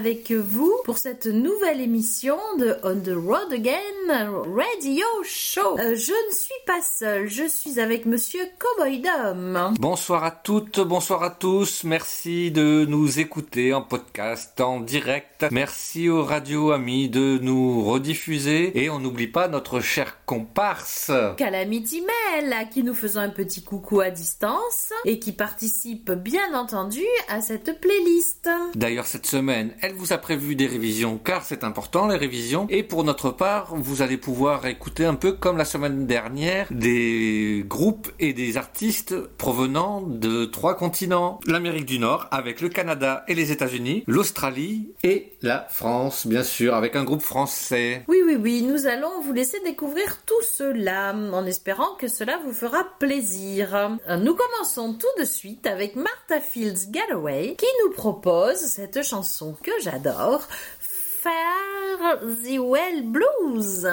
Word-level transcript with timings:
avec 0.00 0.32
vous 0.32 0.69
pour 0.84 0.98
cette 0.98 1.26
nouvelle 1.26 1.80
émission 1.80 2.36
de 2.58 2.76
On 2.82 2.96
the 2.96 3.14
Road 3.14 3.52
Again 3.52 4.30
Radio 4.54 5.04
Show. 5.24 5.78
Euh, 5.78 5.94
je 5.94 6.12
ne 6.12 6.34
suis 6.34 6.54
pas 6.66 6.80
seule, 6.80 7.28
je 7.28 7.46
suis 7.48 7.80
avec 7.80 8.06
Monsieur 8.06 8.40
Cowboy 8.58 9.00
Dom. 9.00 9.74
Bonsoir 9.78 10.24
à 10.24 10.30
toutes, 10.30 10.80
bonsoir 10.80 11.22
à 11.22 11.30
tous. 11.30 11.84
Merci 11.84 12.50
de 12.50 12.86
nous 12.88 13.20
écouter 13.20 13.74
en 13.74 13.82
podcast, 13.82 14.60
en 14.60 14.80
direct. 14.80 15.46
Merci 15.50 16.08
aux 16.08 16.24
radios 16.24 16.70
amis 16.70 17.08
de 17.08 17.38
nous 17.42 17.84
rediffuser. 17.84 18.78
Et 18.80 18.90
on 18.90 19.00
n'oublie 19.00 19.28
pas 19.28 19.48
notre 19.48 19.80
cher 19.80 20.18
comparse. 20.24 21.10
Calamity 21.36 22.02
Mel, 22.02 22.52
à 22.52 22.64
qui 22.64 22.82
nous 22.82 22.94
faisons 22.94 23.20
un 23.20 23.30
petit 23.30 23.64
coucou 23.64 24.00
à 24.00 24.10
distance 24.10 24.92
et 25.04 25.18
qui 25.18 25.32
participe 25.32 26.10
bien 26.12 26.54
entendu 26.54 27.04
à 27.28 27.40
cette 27.40 27.80
playlist. 27.80 28.48
D'ailleurs, 28.74 29.06
cette 29.06 29.26
semaine, 29.26 29.74
elle 29.82 29.94
vous 29.94 30.12
a 30.12 30.18
prévu 30.18 30.54
des 30.54 30.69
révisions 30.70 31.18
car 31.22 31.44
c'est 31.44 31.64
important 31.64 32.08
les 32.08 32.16
révisions. 32.16 32.66
Et 32.70 32.82
pour 32.82 33.04
notre 33.04 33.30
part, 33.30 33.74
vous 33.74 34.02
allez 34.02 34.16
pouvoir 34.16 34.66
écouter 34.66 35.04
un 35.04 35.14
peu 35.14 35.32
comme 35.32 35.56
la 35.56 35.64
semaine 35.64 36.06
dernière 36.06 36.66
des 36.70 37.64
groupes 37.66 38.10
et 38.18 38.32
des 38.32 38.56
artistes 38.56 39.14
provenant 39.36 40.00
de 40.00 40.44
trois 40.46 40.76
continents. 40.76 41.40
L'Amérique 41.46 41.86
du 41.86 41.98
Nord 41.98 42.28
avec 42.30 42.60
le 42.60 42.68
Canada 42.68 43.24
et 43.28 43.34
les 43.34 43.52
États-Unis, 43.52 44.04
l'Australie 44.06 44.92
et 45.02 45.32
la 45.42 45.66
France, 45.68 46.26
bien 46.26 46.42
sûr, 46.42 46.74
avec 46.74 46.96
un 46.96 47.04
groupe 47.04 47.22
français. 47.22 48.04
Oui, 48.08 48.18
oui, 48.24 48.36
oui, 48.40 48.62
nous 48.62 48.86
allons 48.86 49.20
vous 49.20 49.32
laisser 49.32 49.60
découvrir 49.64 50.18
tout 50.24 50.42
cela 50.42 51.14
en 51.14 51.44
espérant 51.46 51.94
que 51.98 52.08
cela 52.08 52.38
vous 52.44 52.52
fera 52.52 52.84
plaisir. 52.98 53.98
Nous 54.08 54.34
commençons 54.34 54.94
tout 54.94 55.20
de 55.20 55.24
suite 55.24 55.66
avec 55.66 55.96
Martha 55.96 56.40
Fields 56.40 56.90
Galloway 56.90 57.56
qui 57.58 57.66
nous 57.84 57.92
propose 57.92 58.56
cette 58.56 59.02
chanson 59.02 59.56
que 59.62 59.72
j'adore, 59.82 60.46
Fare 61.22 62.16
the 62.42 62.58
Well 62.60 63.02
Blues. 63.02 63.84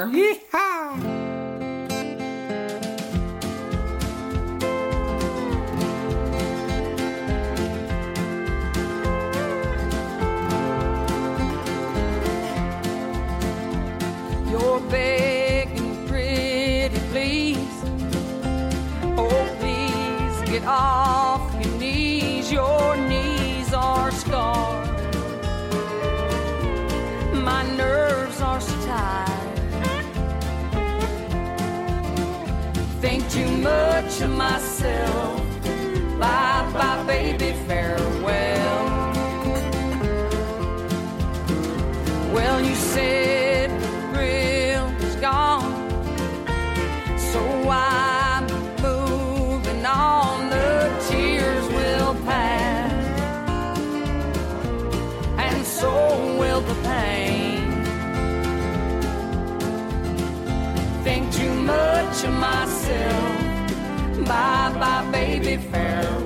You're 14.50 14.80
begging 14.90 15.88
nerves 28.58 28.88
are. 28.88 29.26
Think 33.02 33.30
too 33.30 33.50
much 33.58 34.22
of 34.22 34.32
myself. 34.32 35.42
Bye 36.20 36.70
bye, 36.74 37.04
baby, 37.06 37.54
farewell. 37.68 39.14
Well, 42.34 42.62
you 42.62 42.76
said 42.76 43.47
bye, 65.66 66.17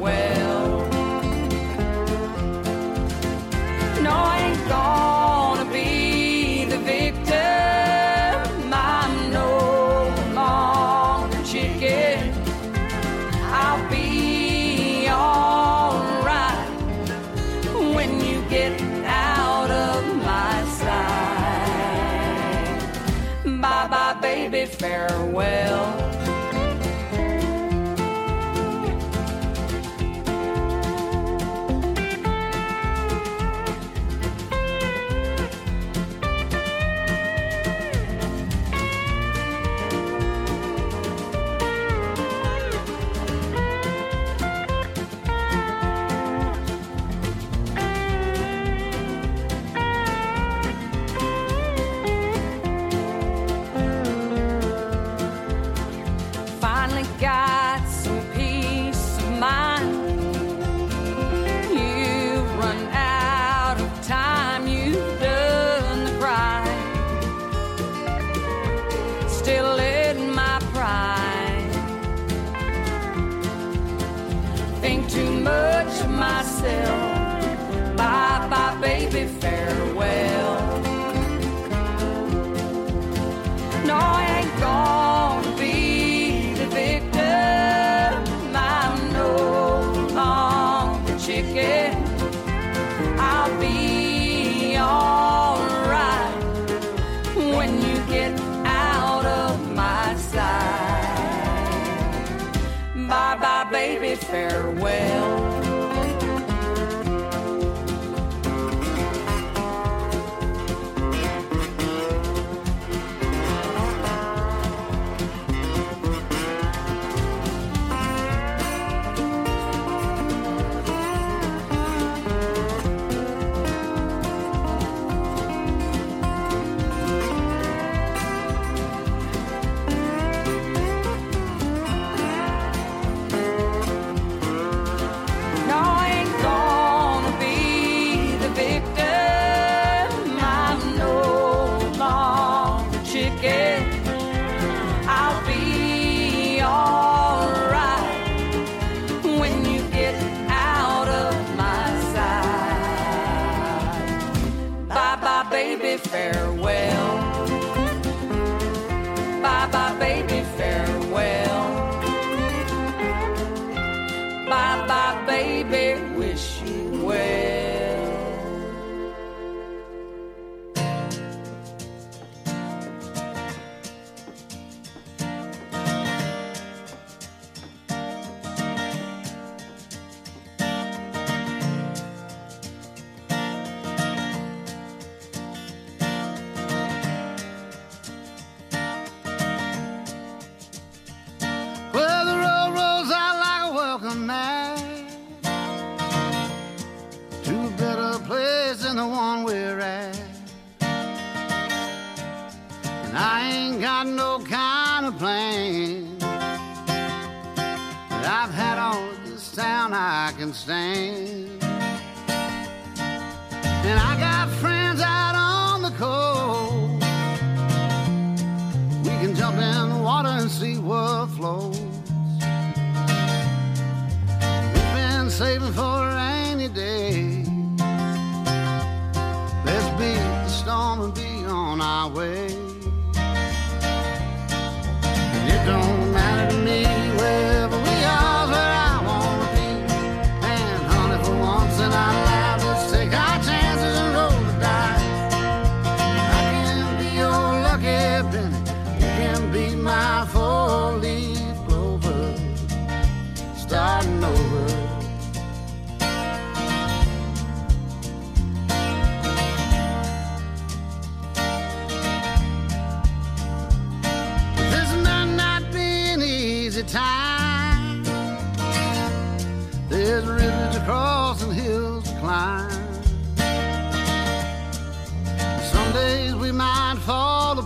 farewell. 156.41 157.20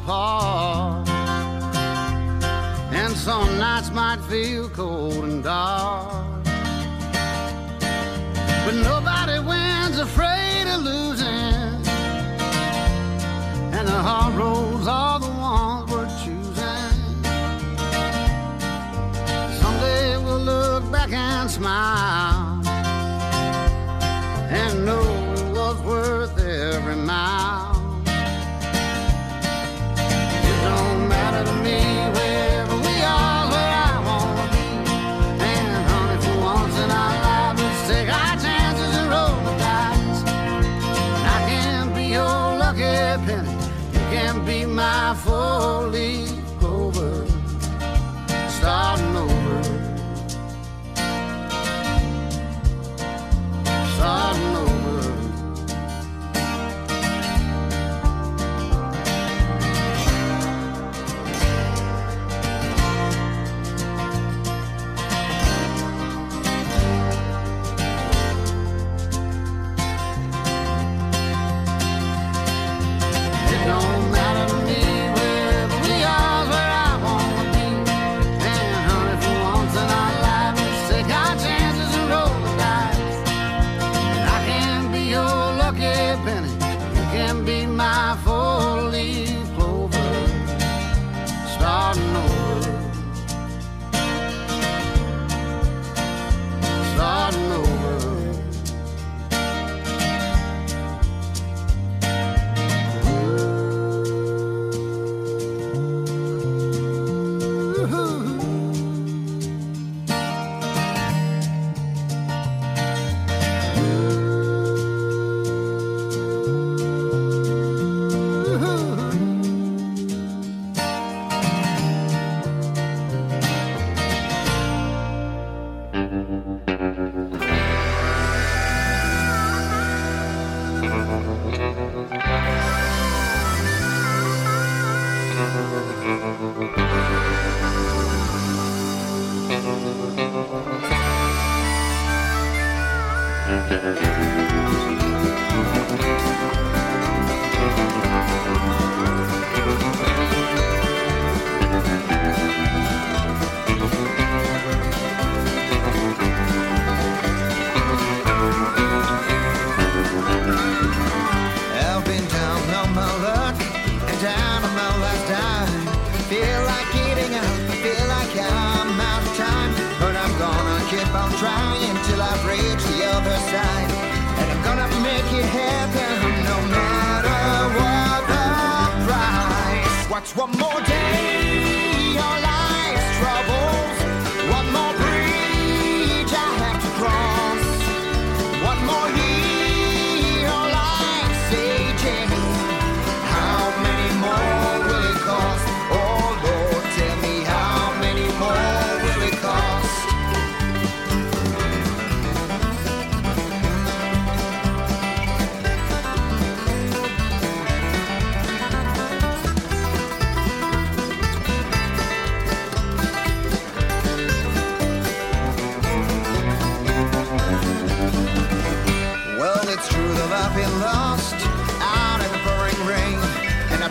apart. 0.06 1.10
And 2.94 3.14
some 3.16 3.58
nights 3.58 3.92
might 3.92 4.22
feel 4.30 4.70
cold 4.70 5.24
and 5.26 5.44
dark. 5.44 6.44
But 8.66 8.76
nobody 8.90 9.40
wins 9.40 9.98
afraid 10.00 10.66
of 10.74 10.82
losing. 10.82 11.74
And 13.78 13.88
the 13.88 14.02
hard 14.08 14.36
roads 14.36 14.88
are 14.88 15.20
the 15.20 15.30
ones 15.30 15.92
we're 15.92 16.10
choosing. 16.24 16.98
Someday 19.62 20.18
we'll 20.18 20.40
look 20.40 20.92
back 20.92 21.12
and 21.12 21.50
smile. 21.50 22.35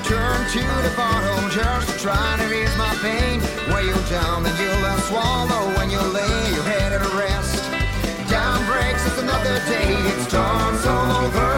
Turn 0.04 0.46
to 0.50 0.60
the 0.84 0.92
bottle 0.96 1.48
just 1.48 1.88
to 1.88 1.98
try 1.98 2.36
to 2.36 2.46
ease 2.52 2.76
my 2.76 2.94
pain. 3.00 3.40
When 3.72 3.86
you're 3.86 4.08
down, 4.10 4.42
then 4.42 4.54
you'll 4.60 4.98
swallow 5.08 5.74
when 5.76 5.90
you 5.90 6.00
lay 6.00 6.54
your 6.54 6.64
head 6.64 6.92
at 6.92 7.00
rest. 7.14 7.64
Down 8.28 8.64
breaks, 8.66 9.06
it's 9.06 9.18
another 9.18 9.58
day, 9.66 9.94
it 10.12 10.20
starts 10.28 10.86
all 10.86 11.10
over 11.24 11.52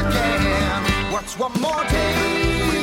again. 0.00 1.12
What's 1.12 1.38
one 1.38 1.52
more 1.60 1.84
day 1.90 2.81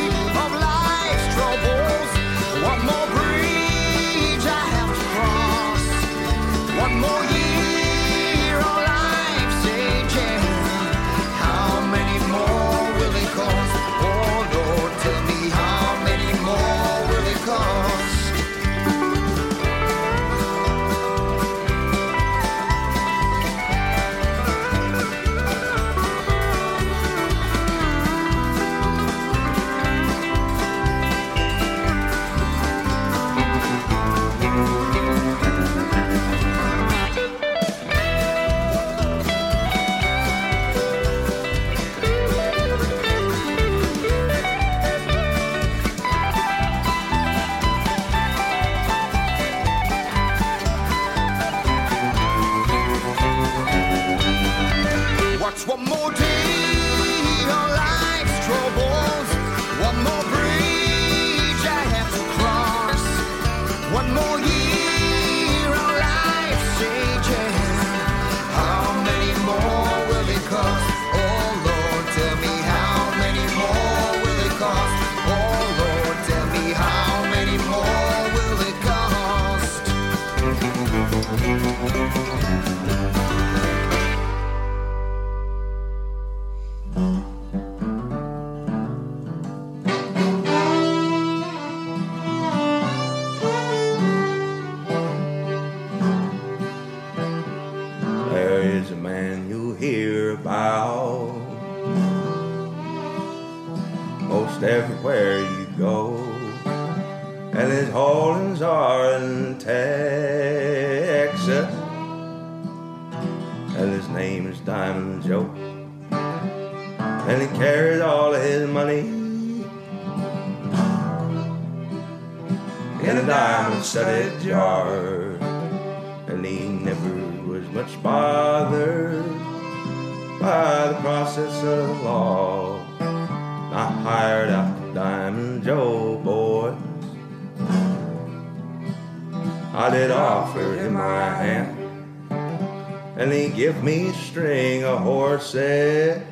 of 145.40 145.46
horses. 145.46 146.24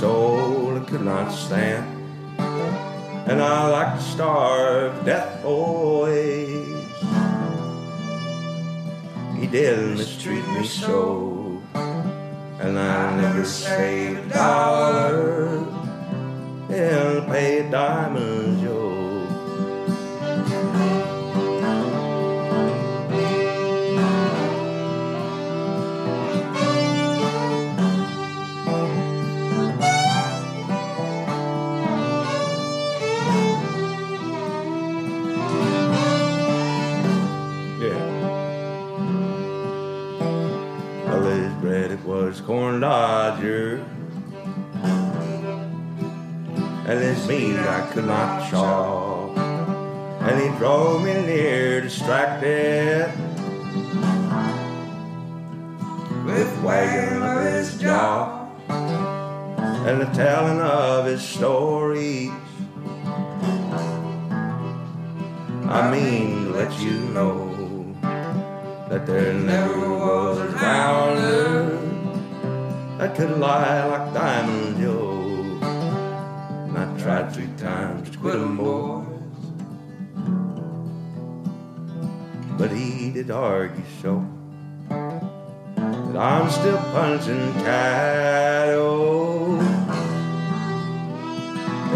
So 0.00 0.76
I 0.76 0.80
could 0.90 1.02
not 1.02 1.30
stand, 1.30 1.86
and 3.28 3.40
I 3.40 3.68
like 3.68 3.96
to 3.96 4.02
starve 4.02 5.04
death 5.04 5.44
always. 5.44 6.66
He 9.38 9.46
didn't 9.46 9.96
mistreat 9.98 10.46
me 10.48 10.66
so, 10.66 11.62
and 11.74 12.78
I 12.78 13.16
never 13.20 13.44
saved 13.44 14.30
a 14.30 14.34
dollar 14.34 15.48
and 16.70 17.26
paid 17.28 17.70
Diamond 17.70 18.60
corn 42.50 42.80
dodger, 42.80 43.76
and 46.84 46.98
his 46.98 47.28
meat 47.28 47.56
I 47.56 47.88
could 47.92 48.06
not 48.06 48.50
chaw, 48.50 49.32
and 50.18 50.42
he 50.42 50.58
drove 50.58 51.04
me 51.04 51.12
near 51.12 51.80
distracted. 51.80 53.12
With 56.26 56.62
wagging 56.64 57.22
of 57.22 57.44
his 57.44 57.78
jaw 57.80 58.48
and 58.68 60.00
the 60.00 60.10
telling 60.12 60.60
of 60.60 61.06
his 61.06 61.22
stories. 61.22 62.32
I 65.68 65.88
mean 65.88 66.46
to 66.46 66.50
let 66.50 66.80
you 66.80 66.98
know 67.14 67.94
that 68.88 69.06
there 69.06 69.34
never 69.34 69.94
was 69.96 70.38
a 70.38 70.48
rounder 70.48 71.79
that 73.00 73.16
could 73.16 73.38
lie 73.38 73.86
like 73.86 74.12
Diamond 74.12 74.78
Joe. 74.78 75.22
And 76.66 76.76
I 76.76 77.02
tried 77.02 77.32
three 77.32 77.48
times 77.56 78.10
to 78.10 78.18
quit 78.18 78.34
him, 78.34 78.58
boys. 78.58 79.06
But 82.58 82.70
he 82.72 83.10
did 83.10 83.30
argue 83.30 83.82
so 84.02 84.22
that 84.90 86.14
I'm 86.14 86.50
still 86.50 86.76
punching 86.92 87.54
cattle 87.64 89.58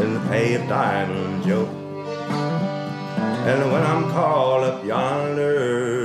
in 0.02 0.14
the 0.14 0.20
pay 0.30 0.54
of 0.54 0.66
Diamond 0.66 1.44
Joe. 1.44 1.66
And 3.44 3.70
when 3.70 3.82
I'm 3.82 4.10
called 4.10 4.64
up 4.64 4.82
yonder, 4.86 6.03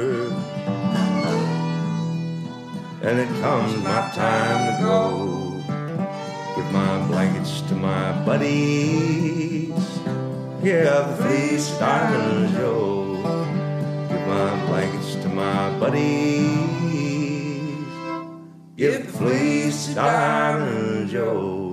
and 3.01 3.17
it 3.17 3.29
comes 3.41 3.75
my 3.77 4.11
time 4.13 4.75
to 4.75 4.83
go, 4.83 5.63
give 6.55 6.71
my 6.71 7.07
blankets 7.07 7.61
to 7.61 7.75
my 7.75 8.11
buddies. 8.25 9.69
Yeah, 10.61 11.01
the 11.07 11.23
fleece 11.23 11.69
diamond 11.79 12.53
Joe. 12.53 13.15
Give 14.09 14.27
my 14.27 14.65
blankets 14.65 15.15
to 15.15 15.29
my 15.29 15.79
buddies. 15.79 16.49
Give 18.75 19.05
the 19.05 19.13
fleece 19.17 19.95
diamond 19.95 21.09
Joe. 21.09 21.68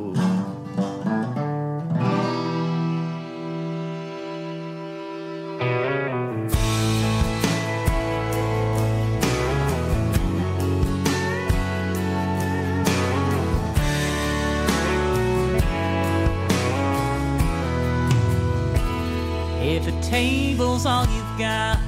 Table's 20.76 20.86
all 20.86 21.06
you've 21.06 21.38
got. 21.38 21.78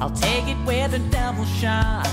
I'll 0.00 0.10
take 0.10 0.48
it 0.48 0.56
where 0.64 0.88
the 0.88 0.98
devil 1.10 1.44
shot 1.44 2.08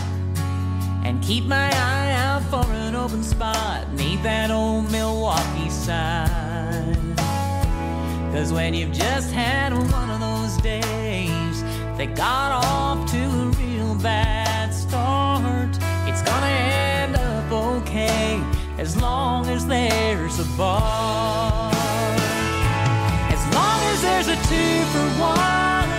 and 1.05 1.23
keep 1.23 1.45
my 1.45 1.69
eye 1.71 2.11
out 2.11 2.43
for 2.43 2.69
an 2.73 2.93
open 2.93 3.23
spot 3.23 3.93
neath 3.93 4.21
that 4.23 4.51
old 4.51 4.91
Milwaukee 4.91 5.69
sign. 5.69 7.15
Cause 8.33 8.51
when 8.51 8.73
you've 8.73 8.91
just 8.91 9.31
had 9.31 9.71
one 9.71 10.09
of 10.09 10.19
those 10.19 10.57
days 10.61 11.63
that 11.97 12.13
got 12.15 12.51
off 12.65 13.09
to 13.11 13.17
a 13.17 13.45
real 13.61 13.95
bad 13.95 14.73
start, 14.73 15.69
it's 16.05 16.21
gonna 16.21 16.47
end 16.47 17.15
up 17.15 17.51
okay 17.51 18.41
as 18.77 19.01
long 19.01 19.47
as 19.47 19.65
there's 19.65 20.39
a 20.39 20.57
bar. 20.57 21.36
Two 24.45 24.85
for 24.93 25.07
one, 25.19 25.89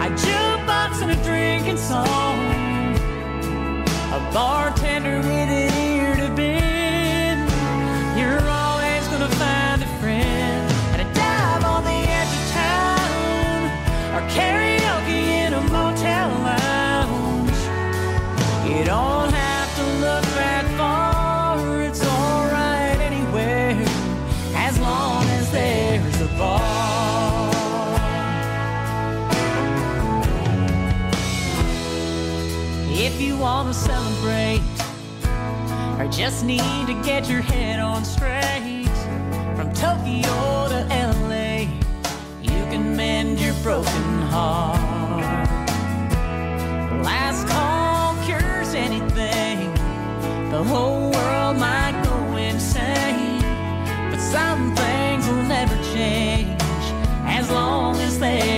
a 0.00 0.08
jukebox 0.14 1.02
and 1.02 1.10
a 1.10 1.16
drinking 1.24 1.76
song, 1.76 2.38
a 4.12 4.30
bartender 4.32 5.01
just 36.12 36.44
need 36.44 36.86
to 36.86 37.02
get 37.02 37.26
your 37.28 37.40
head 37.40 37.80
on 37.80 38.04
straight, 38.04 38.86
from 39.56 39.72
Tokyo 39.72 40.68
to 40.68 40.86
LA, 40.90 41.62
you 42.42 42.60
can 42.70 42.94
mend 42.94 43.40
your 43.40 43.54
broken 43.62 44.20
heart. 44.28 44.78
Last 47.02 47.48
call 47.48 48.14
cures 48.26 48.74
anything. 48.74 49.72
The 50.50 50.62
whole 50.62 51.10
world 51.10 51.56
might 51.56 51.98
go 52.04 52.36
insane, 52.36 53.40
but 54.10 54.20
some 54.20 54.74
things 54.76 55.26
will 55.26 55.44
never 55.44 55.76
change 55.94 56.60
as 57.24 57.50
long 57.50 57.96
as 57.96 58.18
there's 58.18 58.51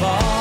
there's 0.00 0.37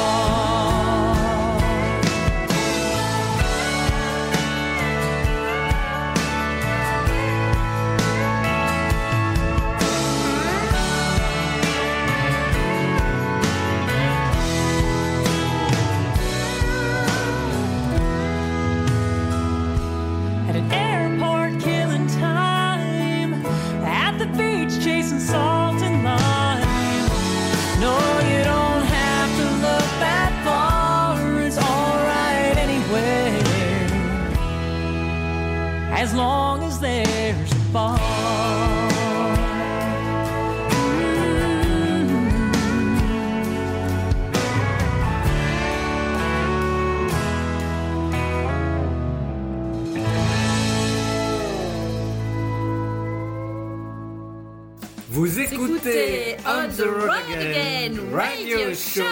Radio 58.18 58.74
Show 58.74 59.04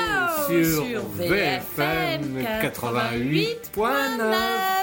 sur 0.48 1.04
VFM 1.16 2.42
88.9. 2.42 4.75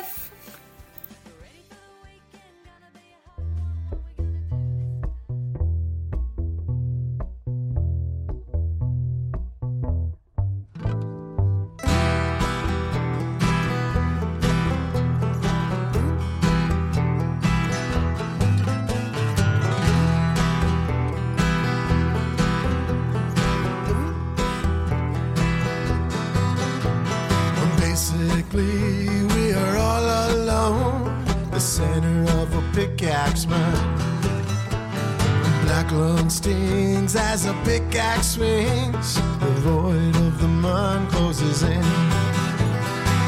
stings 36.43 37.15
as 37.15 37.47
a 37.47 37.55
pickaxe 37.65 38.33
swings, 38.35 39.15
the 39.39 39.53
void 39.63 40.17
of 40.27 40.41
the 40.41 40.49
mind 40.49 41.09
closes 41.09 41.63
in. 41.63 41.83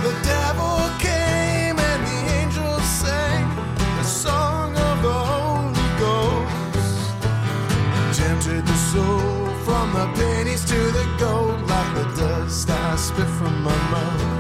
The 0.07 0.15
devil 0.25 0.77
came 0.99 1.79
and 1.91 2.01
the 2.11 2.21
angels 2.41 2.83
sang 2.83 3.47
a 4.01 4.05
song 4.05 4.77
of 4.77 4.97
the 5.07 5.19
Holy 5.33 5.89
Ghost 6.03 7.13
tempted 8.19 8.67
the 8.67 8.79
soul 8.93 9.47
from 9.67 9.93
the 9.93 10.07
pennies 10.19 10.65
to 10.65 10.81
the 10.99 11.07
gold 11.17 11.61
like 11.69 11.95
the 11.95 12.07
dust 12.21 12.69
I 12.69 12.97
spit 12.97 13.29
from 13.39 13.63
my 13.63 13.77
mouth. 13.93 14.34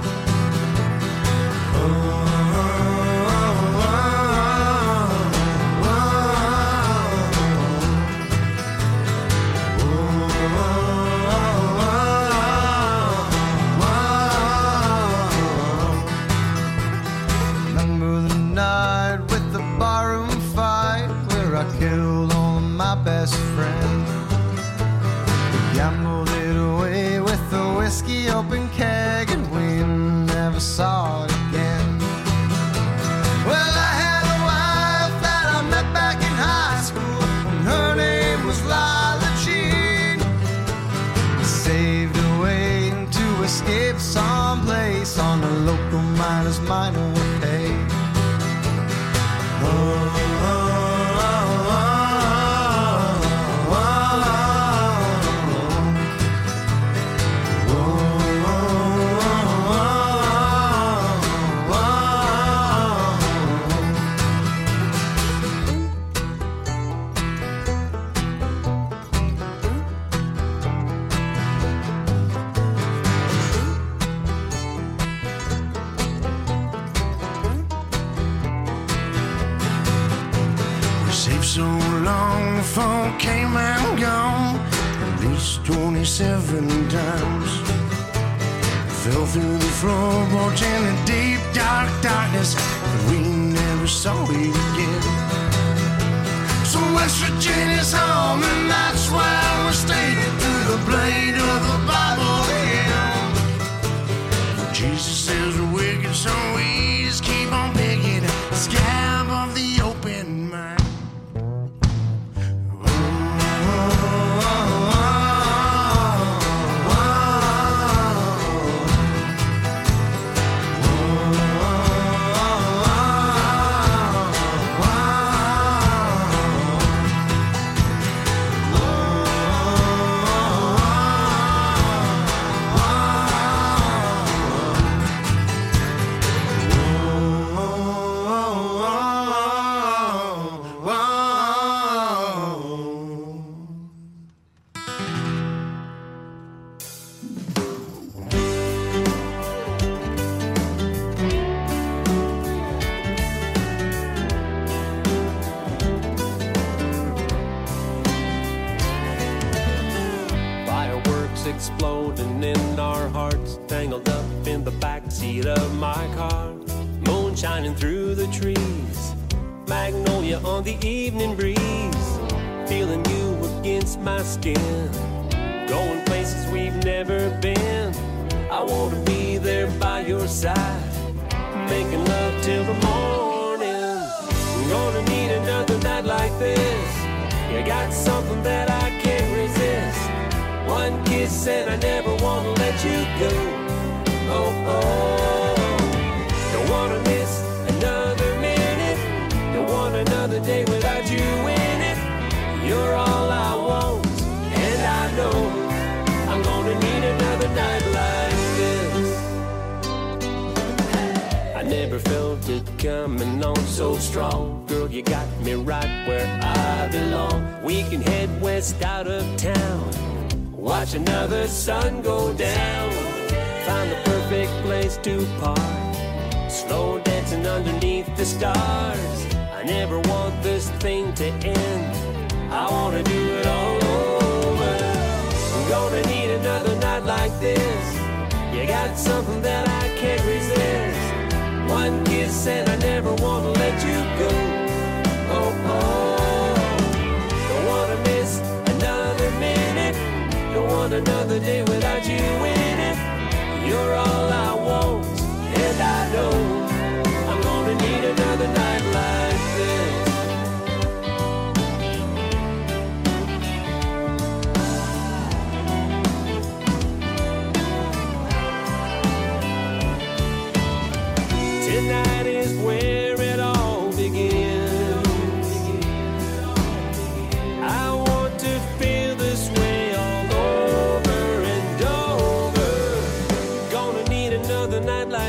Virginia's 97.24 97.92
home. 97.94 98.63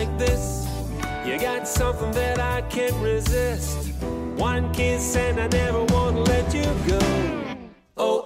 like 0.06 0.18
this. 0.18 0.68
You 1.26 1.39
got 1.39 1.68
something 1.68 2.12
that 2.12 2.39
I 2.39 2.62
can't 2.63 2.96
resist. 3.04 3.94
One 4.38 4.72
kiss 4.74 5.15
and 5.15 5.39
I 5.39 5.48
never 5.48 5.84
wanna 5.86 6.22
let 6.22 6.54
you 6.54 6.65
go. 6.88 7.00
Oh, 7.98 8.24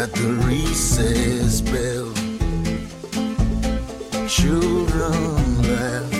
at 0.00 0.10
the 0.14 0.32
recess 0.48 1.60
bell. 1.60 2.14
Children 4.26 5.62
laugh. 5.62 6.19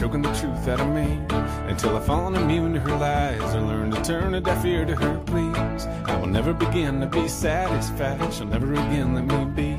choking 0.00 0.22
the 0.22 0.32
truth 0.32 0.66
out 0.66 0.80
of 0.80 0.88
me 0.88 1.20
until 1.68 1.94
I've 1.94 2.06
fallen 2.06 2.34
immune 2.34 2.72
to 2.72 2.80
her 2.80 2.96
lies 2.96 3.54
or 3.54 3.60
learned 3.60 3.92
to 3.92 4.02
turn 4.02 4.32
a 4.32 4.40
deaf 4.40 4.64
ear 4.64 4.86
to 4.86 4.96
her 4.96 5.18
pleas. 5.26 5.84
I 6.06 6.16
will 6.16 6.26
never 6.26 6.54
begin 6.54 7.00
to 7.00 7.06
be 7.06 7.28
satisfied. 7.28 8.32
She'll 8.32 8.46
never 8.46 8.72
again 8.72 9.14
let 9.14 9.26
me 9.26 9.44
be. 9.54 9.76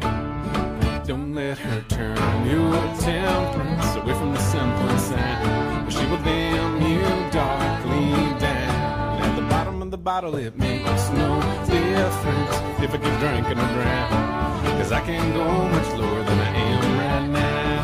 Don't 1.07 1.34
let 1.34 1.57
her 1.57 1.81
turn 1.89 2.45
your 2.45 2.71
temperance 2.99 3.95
away 3.95 4.13
from 4.13 4.34
the 4.34 4.39
simple 4.39 4.97
sign. 4.99 5.89
She 5.89 6.05
will 6.05 6.21
damn 6.21 6.79
you 6.84 7.01
darkly 7.31 8.39
down. 8.39 9.21
At 9.23 9.36
the 9.36 9.41
bottom 9.49 9.81
of 9.81 9.89
the 9.89 9.97
bottle, 9.97 10.36
it 10.36 10.55
makes 10.55 11.10
no 11.10 11.41
difference 11.65 12.55
if 12.84 12.93
I 12.93 12.97
keep 13.03 13.17
drinking 13.19 13.57
or 13.57 13.73
drown. 13.73 14.77
Cause 14.77 14.91
I 14.91 15.01
can't 15.01 15.34
go 15.34 15.45
much 15.69 15.88
lower 15.97 16.23
than 16.23 16.38
I 16.38 16.49
am 16.57 16.99
right 16.99 17.27
now. 17.39 17.81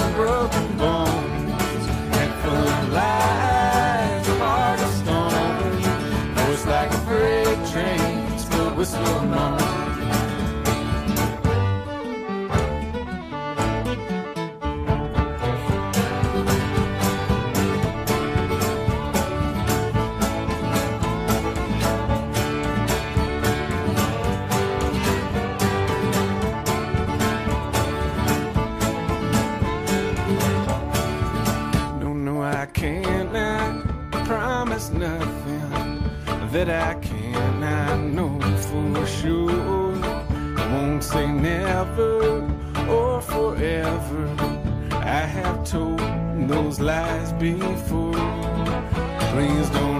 And 0.00 0.14
broken 0.14 0.76
bones. 0.78 1.84
Of 2.42 2.92
lies, 2.92 4.26
heart 4.38 4.80
of 4.80 4.92
stone. 5.00 6.34
Voice 6.34 6.66
like 6.66 6.90
a 6.90 7.00
freight 7.06 7.60
train, 7.72 8.38
still. 8.38 9.89
Nothing 35.00 36.02
that 36.52 36.68
I 36.68 36.92
can. 37.00 37.64
I 37.64 37.96
know 37.96 38.38
for 38.68 39.06
sure. 39.06 39.94
I 40.62 40.64
won't 40.74 41.02
say 41.02 41.26
never 41.26 42.46
or 42.86 43.22
forever. 43.22 44.22
I 44.92 45.22
have 45.36 45.64
told 45.64 46.00
those 46.48 46.80
lies 46.80 47.32
before. 47.32 48.12
Please 49.32 49.70
don't 49.70 49.99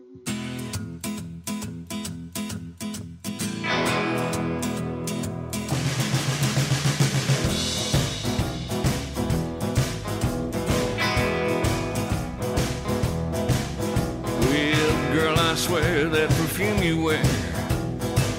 I 15.51 15.55
swear 15.55 16.07
that 16.07 16.29
perfume 16.29 16.81
you 16.81 17.03
wear 17.03 17.21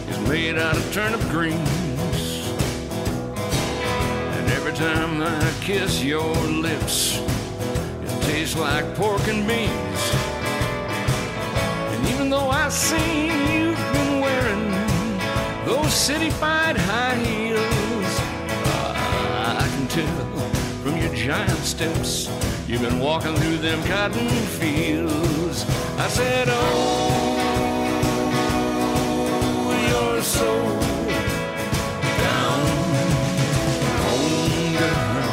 is 0.08 0.18
made 0.30 0.56
out 0.56 0.78
of 0.78 0.94
turnip 0.94 1.20
greens. 1.28 2.48
And 4.34 4.50
every 4.52 4.72
time 4.72 5.20
I 5.20 5.52
kiss 5.60 6.02
your 6.02 6.34
lips, 6.46 7.18
it 7.18 8.22
tastes 8.22 8.56
like 8.56 8.94
pork 8.94 9.20
and 9.28 9.46
beans. 9.46 10.02
And 11.92 12.08
even 12.08 12.30
though 12.30 12.48
I 12.48 12.70
see 12.70 13.26
you've 13.26 13.92
been 13.92 14.20
wearing 14.22 14.70
those 15.66 15.92
city-fied 15.92 16.78
high 16.78 17.16
heels, 17.16 18.12
I 19.60 19.68
can 19.70 19.86
tell 19.88 20.48
from 20.82 20.96
your 20.96 21.14
giant 21.14 21.58
steps 21.58 22.30
you've 22.72 22.80
been 22.80 22.98
walking 22.98 23.36
through 23.36 23.58
them 23.58 23.82
cotton 23.84 24.30
fields. 24.58 25.66
I 25.98 26.08
said, 26.08 26.48
Oh, 26.50 26.62
you're 29.88 30.22
so 30.22 30.62
down 32.24 32.66
home, 34.06 34.72
girl. 34.80 35.28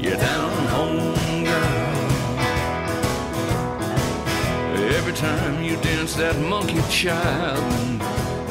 You're 0.00 0.16
down 0.16 0.66
home, 0.66 1.44
girl. 1.44 1.90
Every 4.96 5.12
time 5.12 5.62
you 5.62 5.76
dance 5.76 6.14
that 6.14 6.36
monkey 6.36 6.82
child 6.90 8.00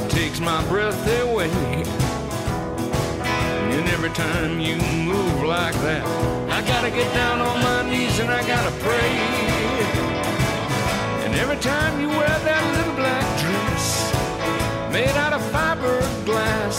takes 0.10 0.40
my 0.40 0.64
breath 0.70 1.06
away. 1.22 1.52
And 3.72 3.90
every 3.90 4.12
time 4.12 4.62
you 4.62 4.78
move 5.06 5.44
like 5.44 5.76
that, 5.82 6.49
I 6.60 6.62
gotta 6.64 6.92
get 6.92 7.14
down 7.14 7.40
on 7.40 7.64
my 7.64 7.90
knees 7.90 8.20
and 8.20 8.30
I 8.30 8.46
gotta 8.46 8.72
pray. 8.84 9.12
And 11.24 11.34
every 11.36 11.56
time 11.56 12.02
you 12.02 12.10
wear 12.10 12.28
that 12.28 12.64
little 12.76 12.96
black 12.96 13.24
dress 13.40 14.12
made 14.92 15.16
out 15.24 15.32
of 15.32 15.42
fiberglass, 15.54 16.78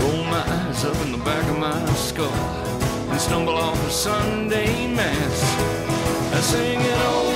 roll 0.00 0.24
my 0.24 0.42
eyes 0.56 0.86
up 0.86 0.96
in 1.04 1.12
the 1.12 1.18
back 1.18 1.44
of 1.50 1.58
my 1.58 1.84
skull 1.92 2.32
and 3.10 3.20
stumble 3.20 3.58
off 3.58 3.78
a 3.86 3.90
Sunday 3.90 4.86
mass. 4.94 5.42
I 6.32 6.40
sing 6.40 6.80
it 6.80 6.98
oh, 7.12 7.28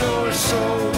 you're 0.00 0.32
so 0.32 0.91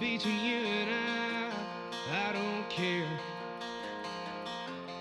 between 0.00 0.40
you 0.40 0.66
and 0.66 0.90
I. 0.90 1.52
I 2.10 2.32
don't 2.32 2.68
care. 2.70 3.06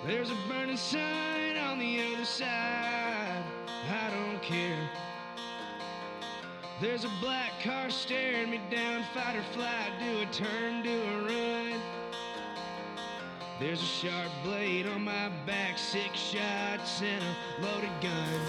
There's 0.06 0.30
a 0.30 0.36
burning 0.50 0.76
sun 0.76 1.56
on 1.56 1.80
the 1.80 2.04
other 2.04 2.26
side. 2.26 3.45
I 3.89 4.10
don't 4.12 4.41
care. 4.41 4.89
There's 6.82 7.06
a 7.06 7.12
black 7.22 7.62
car 7.64 7.89
staring 7.89 8.52
me 8.52 8.60
down, 8.70 9.06
fight 9.14 9.38
or 9.38 9.43
flight, 9.54 9.93
do 10.00 10.20
a 10.20 10.26
turn, 10.34 10.84
do 10.84 11.02
a 11.02 11.24
run. 11.24 11.80
There's 13.58 13.82
a 13.82 13.86
sharp 13.86 14.34
blade 14.43 14.86
on 14.86 15.06
my 15.06 15.30
back, 15.45 15.78
six 15.78 16.20
shots 16.20 17.02
and 17.02 17.24
a 17.24 17.36
loaded 17.62 18.02
gun. 18.02 18.41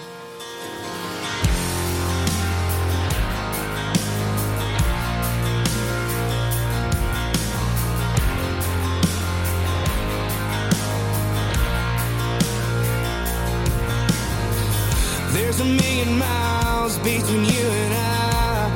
A 15.61 15.65
million 15.65 16.19
miles 16.19 16.97
between 16.99 17.45
you 17.45 17.67
and 17.83 17.93
I. 17.95 18.73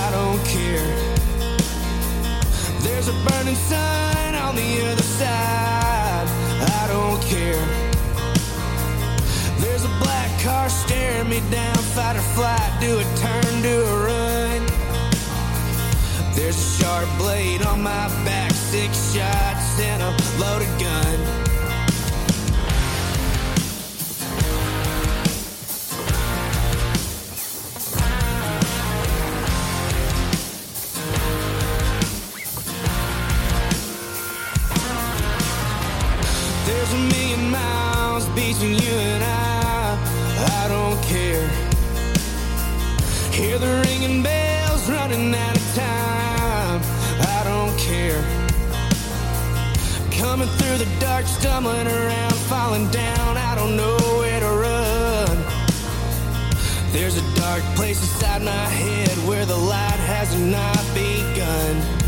I 0.00 0.10
don't 0.10 0.42
care. 0.44 0.90
There's 2.82 3.08
a 3.08 3.16
burning 3.26 3.54
sun 3.54 4.34
on 4.34 4.56
the 4.56 4.72
other 4.90 5.02
side. 5.02 6.28
I 6.78 6.86
don't 6.88 7.22
care. 7.22 7.64
There's 9.60 9.84
a 9.84 9.94
black 10.02 10.30
car 10.42 10.68
staring 10.68 11.28
me 11.28 11.40
down, 11.50 11.76
fight 11.94 12.16
or 12.16 12.26
flight, 12.36 12.72
do 12.80 12.98
a 12.98 13.04
turn, 13.22 13.62
do 13.62 13.76
a 13.82 13.96
run. 14.08 14.66
There's 16.34 16.56
a 16.56 16.82
sharp 16.82 17.08
blade 17.16 17.62
on 17.62 17.80
my 17.82 18.08
back, 18.24 18.50
six 18.52 19.14
shots 19.14 19.78
and 19.78 20.02
a 20.02 20.10
loaded 20.40 20.80
gun. 20.80 21.43
Stumbling 51.26 51.86
around, 51.86 52.34
falling 52.50 52.88
down. 52.90 53.36
I 53.36 53.54
don't 53.54 53.76
know 53.76 53.96
where 54.18 54.40
to 54.40 54.50
run. 54.66 55.36
There's 56.92 57.16
a 57.16 57.34
dark 57.34 57.62
place 57.76 58.00
inside 58.00 58.42
my 58.42 58.66
head 58.80 59.16
where 59.28 59.44
the 59.46 59.56
light 59.56 60.00
has 60.06 60.38
not 60.38 60.78
begun. 60.94 62.03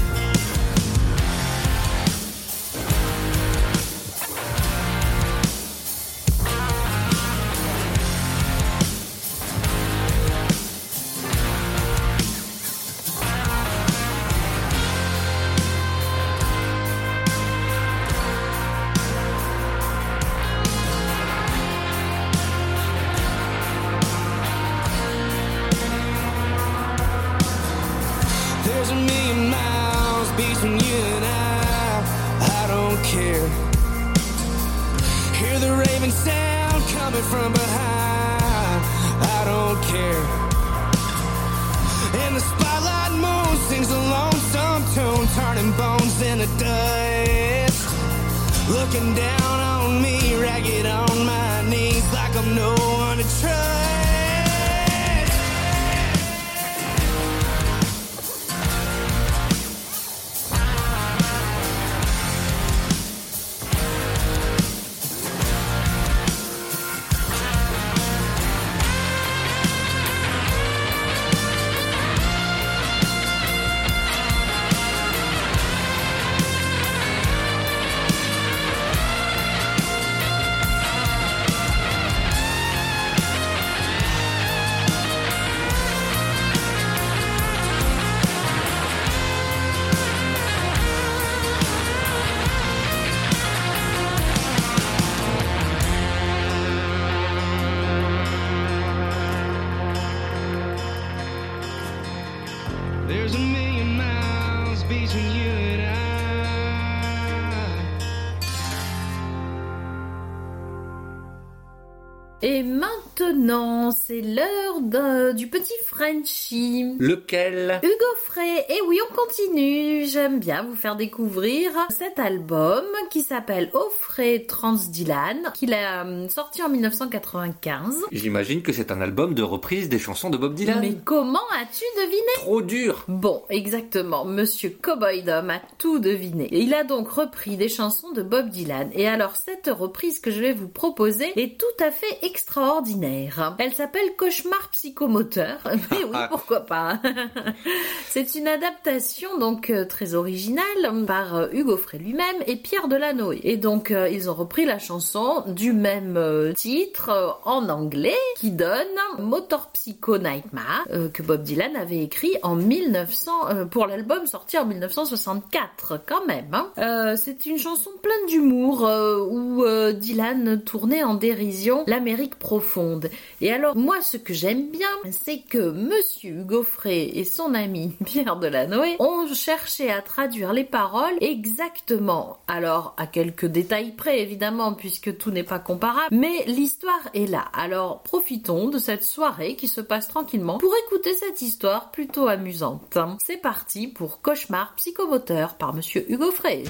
tenemos 113.87 113.96
c'est 114.17 114.23
l'heure 114.23 115.35
du 115.35 115.49
petit 115.49 115.73
Frenchie. 115.85 116.95
Lequel? 116.99 117.81
Hugo 117.83 118.05
Frey, 118.25 118.64
et 118.69 118.81
oui 118.87 118.99
on 119.11 119.14
continue, 119.14 120.07
j'aime 120.07 120.39
bien 120.39 120.62
vous 120.62 120.75
faire 120.75 120.97
découvrir 120.97 121.71
cet 121.91 122.19
album 122.19 122.85
qui 123.11 123.23
s'appelle 123.23 123.71
Offray 123.75 124.47
Trans 124.47 124.77
Dylan, 124.89 125.53
qu'il 125.55 125.75
a 125.75 126.05
euh, 126.05 126.29
sorti 126.29 126.62
en 126.62 126.69
1995. 126.69 127.97
J'imagine 128.12 128.62
que 128.62 128.73
c'est 128.73 128.91
un 128.91 129.01
album 129.01 129.35
de 129.35 129.43
reprise 129.43 129.89
des 129.89 129.99
chansons 129.99 130.31
de 130.31 130.37
Bob 130.37 130.55
Dylan. 130.55 130.81
Mais 130.81 130.95
comment 131.05 131.39
as-tu 131.61 131.85
deviné? 131.97 132.33
Trop 132.37 132.62
dur 132.62 133.05
Bon, 133.09 133.43
exactement, 133.51 134.25
Monsieur 134.25 134.71
Cowboy 134.71 135.23
Dom 135.23 135.51
a 135.51 135.61
tout 135.79 135.99
deviné. 135.99 136.49
Il 136.53 136.75
a 136.75 136.85
donc 136.85 137.09
repris 137.09 137.57
des 137.57 137.69
chansons 137.69 138.12
de 138.12 138.23
Bob 138.23 138.51
Dylan. 138.51 138.91
Et 138.93 139.09
alors 139.09 139.37
cette 139.37 139.69
reprise 139.69 140.21
que 140.21 140.31
je 140.31 140.41
vais 140.41 140.53
vous 140.53 140.69
proposer 140.69 141.33
est 141.37 141.59
tout 141.59 141.85
à 141.85 141.91
fait 141.91 142.19
extraordinaire. 142.23 143.57
Elle 143.59 143.73
s'appelle 143.75 144.06
Cauchemar 144.17 144.69
psychomoteur. 144.73 145.59
Mais 145.91 146.05
oui, 146.05 146.19
pourquoi 146.31 146.61
pas 146.61 147.01
C'est 148.09 148.35
une 148.35 148.49
adaptation 148.49 149.39
donc 149.39 149.71
euh, 149.71 149.85
très 149.85 150.15
originale 150.15 150.65
par 151.07 151.37
euh, 151.37 151.49
Hugo 151.53 151.77
Frey 151.77 151.99
lui-même 151.99 152.37
et 152.47 152.57
Pierre 152.57 152.89
Delanoë. 152.89 153.41
Et 153.45 153.57
donc 153.57 153.91
euh, 153.91 154.09
ils 154.09 154.31
ont 154.31 154.35
repris 154.35 154.65
la 154.65 154.79
chanson 154.79 155.43
du 155.49 155.73
même 155.73 156.53
titre 156.57 157.39
en 157.45 157.69
anglais 157.69 158.15
qui 158.39 158.51
donne 158.51 158.87
Motor 159.19 159.71
Psycho 159.73 160.19
Nightmare 160.19 160.87
que 161.13 161.23
Bob 161.23 161.43
Dylan 161.43 161.77
avait 161.77 162.03
écrit 162.03 162.35
en 162.43 162.55
1900 162.55 163.31
euh, 163.51 163.65
pour 163.67 163.87
l'album 163.87 164.27
sorti 164.27 164.59
en 164.59 164.65
1964 164.67 166.01
quand 166.07 166.27
même. 166.27 166.47
hein. 166.53 166.69
Euh, 166.79 167.17
C'est 167.17 167.47
une 167.47 167.59
chanson 167.59 167.91
pleine 168.03 168.27
d'humour 168.29 168.83
où 169.31 169.65
Dylan 169.93 170.63
tournait 170.63 171.05
en 171.05 171.15
dérision 171.15 171.85
l'Amérique 171.87 172.37
profonde. 172.37 173.11
Et 173.41 173.53
alors 173.53 173.77
moi 173.77 173.96
ce 174.03 174.17
que 174.17 174.35
j'aime 174.35 174.71
bien 174.71 174.89
c'est 175.11 175.39
que 175.39 175.71
Monsieur 175.71 176.45
Frey 176.63 177.11
et 177.15 177.25
son 177.25 177.55
ami 177.55 177.95
Pierre 178.05 178.37
Delanoë 178.37 178.97
ont 178.99 179.27
cherché 179.35 179.91
à 179.91 180.03
traduire 180.03 180.53
les 180.53 180.65
paroles 180.65 181.17
exactement. 181.21 182.39
Alors 182.47 182.95
à 182.97 183.07
quelques 183.07 183.47
détails 183.47 183.93
près 183.93 184.21
évidemment 184.21 184.75
puisque 184.75 185.17
tout 185.17 185.31
n'est 185.31 185.43
pas 185.43 185.59
comparable, 185.59 186.09
mais 186.11 186.45
l'histoire 186.47 187.09
est 187.15 187.27
là. 187.27 187.47
Alors 187.53 188.03
profitons 188.03 188.69
de 188.69 188.79
cette 188.79 189.05
soirée 189.05 189.57
qui 189.57 189.69
se 189.69 189.81
passe 189.81 190.09
tranquillement 190.09 190.59
pour 190.59 190.75
écouter 190.87 191.15
cette 191.15 191.43
histoire 191.43 191.91
plutôt 191.91 192.29
amusante. 192.29 192.97
C'est 193.25 193.41
parti 193.41 193.89
pour 193.89 194.21
Cauchemar 194.21 194.75
psychomoteur 194.77 195.55
par 195.55 195.75
Monsieur 195.75 196.11
Hugo 196.11 196.31
Frey. 196.31 196.65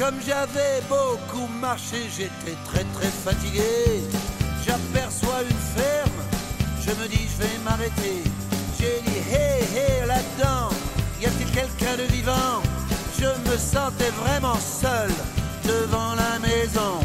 Comme 0.00 0.18
j'avais 0.26 0.80
beaucoup 0.88 1.46
marché, 1.60 2.08
j'étais 2.16 2.56
très 2.64 2.84
très 2.84 3.08
fatigué. 3.08 4.00
J'aperçois 4.66 5.42
une 5.42 5.82
ferme, 5.82 6.22
je 6.80 6.90
me 6.92 7.06
dis 7.06 7.28
je 7.28 7.44
vais 7.44 7.58
m'arrêter. 7.62 8.24
J'ai 8.78 9.02
dit 9.04 9.18
hé 9.30 9.60
hé 9.76 10.06
là-dedans, 10.06 10.70
y 11.20 11.26
a-t-il 11.26 11.50
quelqu'un 11.50 11.98
de 11.98 12.04
vivant? 12.04 12.62
Je 13.20 13.26
me 13.26 13.58
sentais 13.58 14.08
vraiment 14.24 14.56
seul 14.56 15.10
devant 15.66 16.14
la 16.14 16.38
maison. 16.38 17.00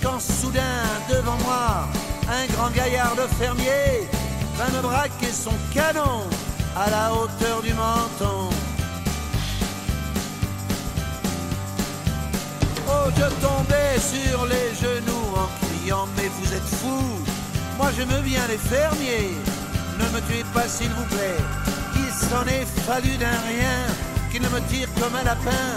Quand 0.00 0.20
soudain 0.20 0.84
devant 1.10 1.38
moi, 1.44 1.88
un 2.30 2.46
grand 2.54 2.70
gaillard 2.70 3.16
de 3.16 3.26
fermier 3.42 4.08
va 4.56 4.68
me 4.70 4.82
braquer 4.82 5.32
son 5.32 5.54
canon 5.74 6.22
à 6.76 6.90
la 6.90 7.12
hauteur 7.12 7.60
du 7.60 7.74
menton. 7.74 8.50
Oh, 12.88 13.10
je 13.16 13.28
tombais 13.44 13.98
sur 13.98 14.46
les 14.46 14.74
genoux 14.74 15.28
en 15.36 15.48
criant 15.66 16.06
Mais 16.16 16.28
vous 16.28 16.52
êtes 16.52 16.70
fous. 16.80 17.18
Moi 17.78 17.90
j'aime 17.96 18.20
bien 18.22 18.46
les 18.48 18.58
fermiers. 18.58 19.34
Ne 19.98 20.04
me 20.14 20.20
tuez 20.26 20.44
pas 20.54 20.68
s'il 20.68 20.90
vous 20.90 21.04
plaît. 21.04 21.42
Il 21.96 22.12
s'en 22.12 22.44
est 22.46 22.66
fallu 22.86 23.16
d'un 23.16 23.40
rien 23.48 23.78
Qu'il 24.30 24.42
ne 24.42 24.48
me 24.48 24.60
tire 24.68 24.88
comme 25.00 25.14
un 25.14 25.24
lapin. 25.24 25.68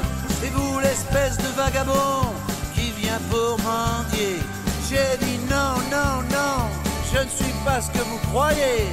Et 0.43 0.49
vous 0.49 0.79
l'espèce 0.79 1.37
de 1.37 1.49
vagabond 1.57 2.33
Qui 2.75 2.91
vient 3.01 3.19
pour 3.29 3.57
mendier. 3.59 4.37
J'ai 4.89 5.17
dit 5.25 5.39
non, 5.49 5.75
non, 5.91 6.21
non 6.31 6.57
Je 7.13 7.19
ne 7.23 7.29
suis 7.29 7.53
pas 7.65 7.81
ce 7.81 7.89
que 7.91 8.03
vous 8.03 8.19
croyez. 8.29 8.87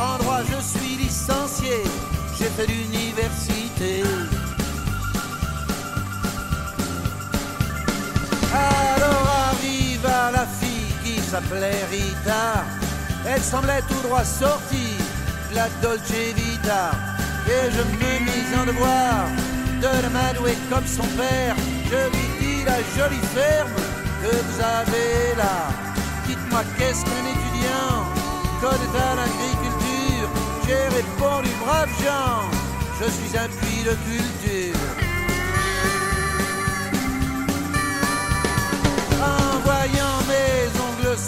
En 0.00 0.18
droit 0.18 0.40
je 0.42 0.60
suis 0.62 0.96
licencié. 0.96 1.82
J'ai 2.38 2.46
fait 2.46 2.66
l'université 2.66 4.02
s'appelait 11.30 11.84
Rita. 11.90 12.64
Elle 13.24 13.42
semblait 13.42 13.82
tout 13.88 14.02
droit 14.02 14.24
sortie 14.24 14.96
de 15.50 15.54
la 15.54 15.68
Dolce 15.80 16.10
Vita. 16.34 16.90
Et 17.46 17.70
je 17.70 17.82
me 17.88 17.94
mis 18.26 18.46
en 18.60 18.66
devoir 18.66 19.26
de 19.80 20.02
la 20.02 20.08
m'adouer 20.08 20.56
comme 20.68 20.86
son 20.86 21.06
père. 21.16 21.54
Je 21.84 22.00
lui 22.12 22.26
dis 22.40 22.64
la 22.64 22.78
jolie 22.96 23.26
ferme 23.34 23.78
que 24.22 24.32
vous 24.44 24.60
avez 24.60 25.36
là. 25.36 25.70
Dites-moi 26.26 26.62
qu'est-ce 26.76 27.04
qu'un 27.04 27.26
étudiant 27.34 27.96
connaît 28.60 28.98
à 28.98 29.14
l'agriculture? 29.20 30.30
J'ai 30.66 30.84
répondu 30.96 31.50
brave 31.64 31.90
gens, 32.02 32.42
je 33.00 33.10
suis 33.10 33.38
un 33.38 33.48
puits 33.58 33.84
de 33.84 33.94
culture. 34.08 35.09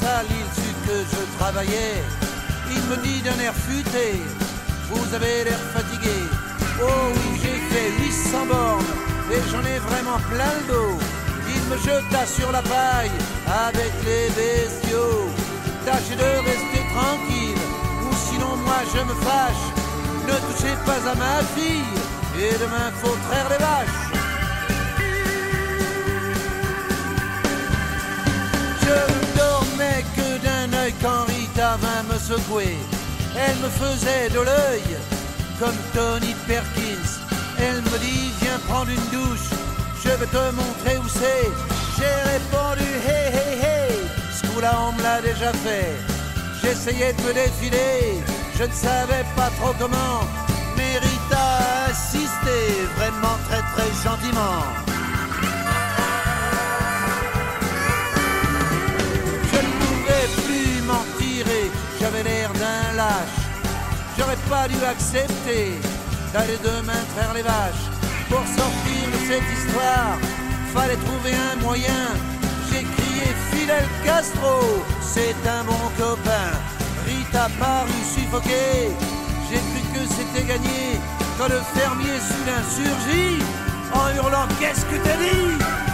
Sales, 0.00 0.26
il 0.40 0.48
sut 0.58 0.76
que 0.86 0.96
je 1.12 1.22
travaillais. 1.38 2.02
Il 2.74 2.82
me 2.90 2.96
dit 3.04 3.20
d'un 3.22 3.38
air 3.38 3.54
futé, 3.54 4.22
vous 4.88 5.14
avez 5.14 5.44
l'air 5.44 5.62
fatigué. 5.74 6.18
Oh 6.80 7.12
oui, 7.14 7.40
j'ai 7.42 7.58
fait 7.70 7.90
800 8.04 8.46
bornes 8.46 8.92
et 9.30 9.42
j'en 9.50 9.64
ai 9.72 9.78
vraiment 9.78 10.18
plein 10.32 10.52
le 10.60 10.64
dos. 10.72 10.98
Il 11.54 11.62
me 11.70 11.76
jeta 11.76 12.24
sur 12.26 12.50
la 12.50 12.62
paille 12.62 13.16
avec 13.68 13.92
les 14.08 14.28
bestiaux. 14.40 15.28
Tâchez 15.84 16.16
de 16.16 16.30
rester 16.48 16.82
tranquille, 16.94 17.62
ou 18.06 18.10
sinon 18.28 18.56
moi 18.66 18.80
je 18.92 19.00
me 19.08 19.14
fâche. 19.26 19.66
Ne 20.28 20.36
touchez 20.46 20.74
pas 20.86 21.02
à 21.10 21.14
ma 21.14 21.36
fille, 21.54 21.94
et 22.38 22.52
demain 22.62 22.88
faut 23.02 23.16
traire 23.28 23.48
les 23.50 23.58
vaches. 23.58 24.12
Vint 31.76 32.02
me 32.12 32.18
secouer. 32.18 32.76
Elle 33.36 33.56
me 33.56 33.68
faisait 33.68 34.28
de 34.30 34.40
l'œil 34.40 34.96
comme 35.58 35.76
Tony 35.94 36.34
Perkins. 36.46 37.12
Elle 37.58 37.82
me 37.82 37.98
dit 37.98 38.32
viens 38.40 38.58
prendre 38.68 38.90
une 38.90 39.08
douche, 39.18 39.50
je 40.04 40.10
vais 40.10 40.26
te 40.26 40.50
montrer 40.52 40.98
où 40.98 41.08
c'est. 41.08 41.50
J'ai 41.96 42.30
répondu 42.32 42.88
hey 43.06 43.28
hey 43.38 43.54
hey, 43.62 43.98
ce 44.34 44.46
coup-là 44.48 44.72
on 44.88 44.92
me 44.92 45.02
l'a 45.02 45.20
déjà 45.20 45.52
fait. 45.52 45.92
J'essayais 46.62 47.12
de 47.12 47.22
me 47.22 47.32
défiler, 47.32 48.22
je 48.58 48.64
ne 48.64 48.72
savais 48.72 49.24
pas 49.36 49.50
trop 49.60 49.74
comment. 49.78 50.20
Mais 50.76 50.98
Rita 50.98 51.38
a 51.38 51.90
insisté 51.90 52.58
vraiment 52.96 53.36
très 53.48 53.62
très 53.74 53.90
gentiment. 54.02 54.62
J'aurais 64.18 64.42
pas 64.48 64.68
dû 64.68 64.76
accepter 64.84 65.72
d'aller 66.32 66.58
demain 66.62 67.02
traire 67.14 67.34
les 67.34 67.42
vaches. 67.42 67.86
Pour 68.28 68.44
sortir 68.46 69.02
de 69.12 69.18
cette 69.28 69.48
histoire, 69.56 70.16
fallait 70.74 70.96
trouver 70.96 71.34
un 71.34 71.56
moyen. 71.60 72.04
J'ai 72.70 72.84
crié 72.84 73.26
Fidel 73.50 73.84
Castro, 74.04 74.60
c'est 75.00 75.36
un 75.48 75.64
bon 75.64 75.84
copain. 75.98 76.52
Rita 77.06 77.48
parut 77.58 78.06
suffoqué, 78.14 78.90
j'ai 79.48 79.60
cru 79.68 79.82
que 79.94 80.14
c'était 80.14 80.46
gagné. 80.46 81.00
Quand 81.38 81.48
le 81.48 81.60
fermier 81.74 82.18
soudain 82.20 82.62
surgit, 82.70 83.42
en 83.92 84.14
hurlant 84.14 84.48
Qu'est-ce 84.58 84.84
que 84.86 84.96
t'as 85.04 85.16
dit? 85.16 85.91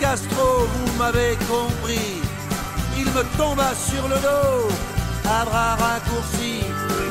Castro, 0.00 0.66
vous 0.72 0.98
m'avez 0.98 1.36
compris. 1.48 2.22
Il 2.98 3.06
me 3.06 3.22
tomba 3.36 3.72
sur 3.74 4.08
le 4.08 4.16
dos, 4.16 4.68
à 5.24 5.44
bras 5.44 5.76
raccourcis. 5.76 6.64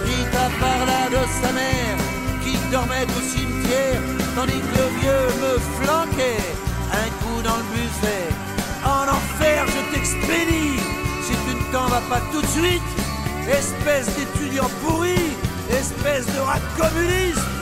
Rita 0.05 0.49
parla 0.59 1.09
de 1.09 1.22
sa 1.41 1.51
mère, 1.51 1.97
qui 2.43 2.57
dormait 2.72 3.07
au 3.18 3.22
cimetière, 3.22 4.01
tandis 4.36 4.61
que 4.68 4.78
le 4.78 4.88
vieux 4.99 5.28
me 5.43 5.53
flanquait 5.78 6.45
un 6.91 7.09
coup 7.22 7.41
dans 7.43 7.57
le 7.57 7.68
buffet. 7.74 8.30
En 8.84 9.03
enfer, 9.18 9.66
je 9.68 9.97
expédie 9.99 10.80
si 11.24 11.34
tu 11.45 11.55
ne 11.55 11.72
t'en 11.72 11.88
vas 11.88 12.01
pas 12.09 12.22
tout 12.32 12.41
de 12.41 12.47
suite. 12.47 12.82
Espèce 13.47 14.07
d'étudiant 14.16 14.70
pourri, 14.82 15.22
espèce 15.70 16.26
de 16.26 16.39
rat 16.39 16.59
communiste. 16.78 17.55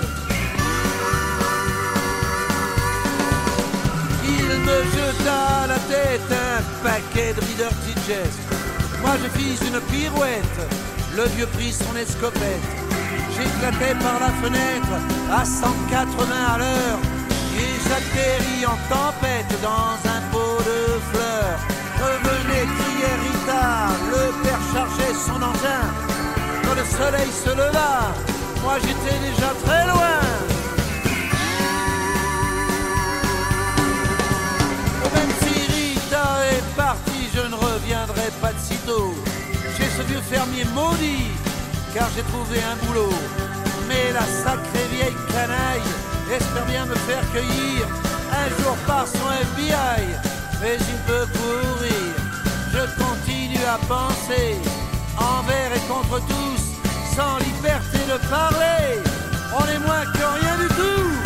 Me 4.63 4.77
jeta 4.95 5.67
la 5.67 5.79
tête 5.91 6.29
un 6.31 6.61
paquet 6.83 7.33
de 7.33 7.41
Reader 7.41 7.73
Digest. 7.85 8.39
Moi 9.01 9.13
je 9.21 9.29
fis 9.37 9.57
une 9.67 9.79
pirouette, 9.91 10.59
le 11.15 11.23
vieux 11.35 11.47
prit 11.47 11.73
son 11.73 11.95
escopette. 11.95 12.67
J'éclatais 13.35 13.95
par 13.95 14.19
la 14.19 14.31
fenêtre 14.41 14.93
à 15.31 15.43
180 15.43 16.53
à 16.53 16.57
l'heure 16.57 16.99
et 17.57 17.73
j'atterris 17.85 18.65
en 18.65 18.77
tempête 18.93 19.53
dans 19.61 19.97
un 20.15 20.21
pot 20.31 20.59
de 20.69 20.79
fleurs. 21.11 21.59
Revenez, 22.03 22.65
criait 22.77 23.17
Rita, 23.23 23.89
le 24.11 24.43
père 24.43 24.63
chargeait 24.73 25.15
son 25.27 25.39
engin. 25.41 25.85
Quand 26.63 26.75
le 26.75 26.85
soleil 26.97 27.31
se 27.31 27.49
leva, 27.49 28.13
moi 28.63 28.75
j'étais 28.81 29.17
déjà 29.27 29.49
très 29.65 29.85
loin. 29.87 30.22
Reviendrai 37.83 38.29
pas 38.41 38.53
de 38.53 38.59
sitôt. 38.59 39.13
Chez 39.77 39.89
ce 39.97 40.03
vieux 40.03 40.21
fermier 40.21 40.65
maudit, 40.73 41.31
car 41.93 42.07
j'ai 42.15 42.23
trouvé 42.23 42.59
un 42.63 42.75
boulot. 42.85 43.13
Mais 43.87 44.11
la 44.13 44.25
sacrée 44.43 44.87
vieille 44.91 45.17
canaille 45.31 45.89
espère 46.33 46.65
bien 46.65 46.85
me 46.85 46.95
faire 46.95 47.23
cueillir 47.31 47.87
un 48.31 48.47
jour 48.61 48.75
par 48.87 49.05
son 49.07 49.27
FBI. 49.57 50.01
Mais 50.61 50.77
il 50.79 50.99
peut 51.07 51.27
courir, 51.39 52.13
je 52.71 53.03
continue 53.03 53.65
à 53.65 53.77
penser, 53.87 54.55
envers 55.17 55.71
et 55.75 55.83
contre 55.91 56.21
tous, 56.25 56.63
sans 57.15 57.37
liberté 57.39 57.99
de 58.07 58.17
parler. 58.29 59.01
On 59.59 59.65
est 59.65 59.79
moins 59.79 60.05
que 60.05 60.41
rien 60.41 60.55
du 60.57 60.67
tout. 60.69 61.22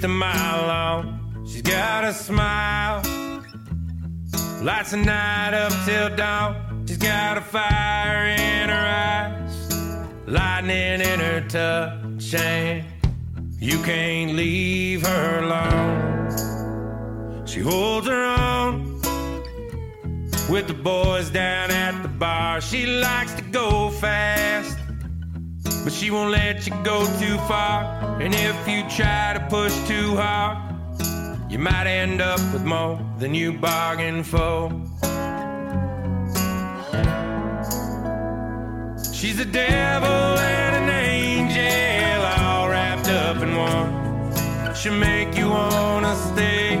Least 0.00 0.04
a 0.04 0.08
mile 0.08 0.66
long. 0.66 1.44
She's 1.46 1.62
got 1.62 2.04
a 2.04 2.12
smile, 2.14 3.02
lights 4.62 4.92
the 4.92 4.96
night 4.98 5.52
up 5.52 5.72
till 5.84 6.16
dawn. 6.16 6.86
She's 6.86 6.96
got 6.96 7.36
a 7.36 7.40
fire 7.40 8.26
in 8.28 8.68
her 8.68 8.86
eyes, 8.88 9.74
lightning 10.26 11.00
in 11.00 11.20
her 11.20 11.40
touch, 11.48 12.34
and 12.34 12.84
you 13.58 13.78
can't 13.82 14.34
leave 14.36 15.06
her 15.06 15.40
alone. 15.44 16.30
She 17.46 17.60
holds 17.60 18.06
her 18.06 18.24
own 18.24 19.00
with 20.48 20.66
the 20.66 20.74
boys 20.82 21.30
down 21.30 21.70
at 21.70 22.02
the 22.02 22.08
bar. 22.08 22.60
She 22.62 22.86
likes 22.86 23.34
to 23.34 23.42
go 23.42 23.90
fast 23.90 24.79
but 25.84 25.92
she 25.92 26.10
won't 26.10 26.30
let 26.30 26.66
you 26.66 26.74
go 26.82 27.04
too 27.18 27.36
far. 27.48 28.20
And 28.20 28.34
if 28.34 28.68
you 28.68 28.82
try 28.88 29.32
to 29.34 29.46
push 29.48 29.74
too 29.88 30.16
hard, 30.16 30.58
you 31.50 31.58
might 31.58 31.86
end 31.86 32.20
up 32.20 32.40
with 32.52 32.64
more 32.64 32.98
than 33.18 33.34
you 33.34 33.52
bargained 33.52 34.26
for. 34.26 34.70
She's 39.12 39.38
a 39.38 39.44
devil 39.44 40.38
and 40.38 40.76
an 40.82 40.88
angel, 40.90 42.24
all 42.42 42.68
wrapped 42.68 43.08
up 43.08 43.42
in 43.42 43.56
one. 43.56 44.74
She'll 44.74 44.94
make 44.94 45.36
you 45.36 45.48
wanna 45.48 46.14
stay, 46.32 46.76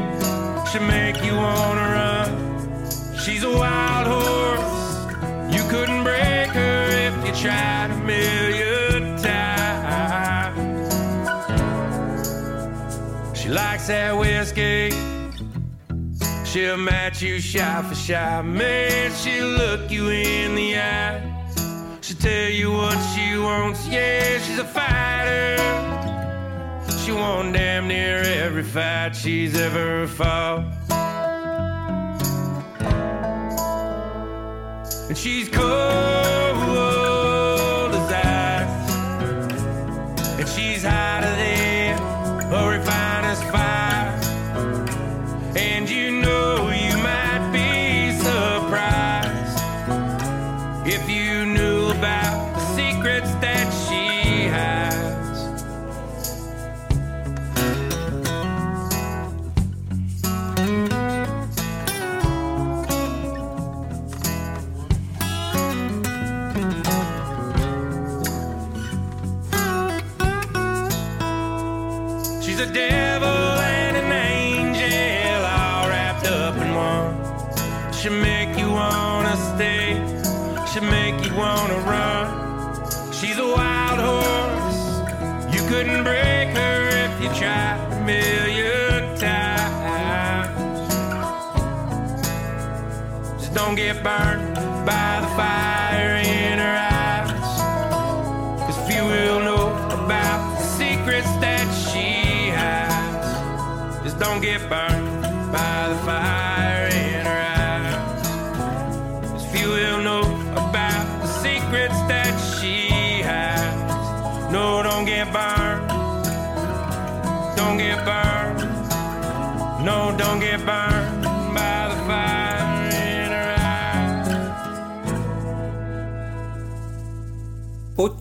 she'll 0.70 0.82
make 0.82 1.22
you 1.22 1.34
wanna 1.34 1.86
run. 1.98 3.18
She's 3.18 3.42
a 3.44 3.50
wild 3.50 4.06
horse, 4.06 5.54
you 5.54 5.62
couldn't 5.68 6.02
break 6.02 6.48
her 6.60 6.88
if 7.08 7.26
you 7.26 7.34
tried 7.34 7.88
to 7.88 7.96
million 8.06 8.39
that 13.90 14.16
whiskey. 14.16 14.90
She'll 16.44 16.76
match 16.76 17.22
you 17.22 17.40
shot 17.40 17.86
for 17.86 17.96
shot. 17.96 18.44
Man, 18.44 19.10
she'll 19.12 19.48
look 19.48 19.90
you 19.90 20.10
in 20.10 20.54
the 20.54 20.78
eye. 20.78 21.20
She'll 22.00 22.16
tell 22.16 22.50
you 22.50 22.72
what 22.72 22.98
she 23.12 23.36
wants. 23.36 23.88
Yeah, 23.88 24.38
she's 24.38 24.58
a 24.58 24.64
fighter. 24.64 25.56
She 27.04 27.10
won 27.12 27.52
damn 27.52 27.88
near 27.88 28.18
every 28.18 28.62
fight 28.62 29.16
she's 29.16 29.58
ever 29.58 30.06
fought. 30.06 30.64
And 35.08 35.18
she's 35.18 35.48
cold 35.48 36.29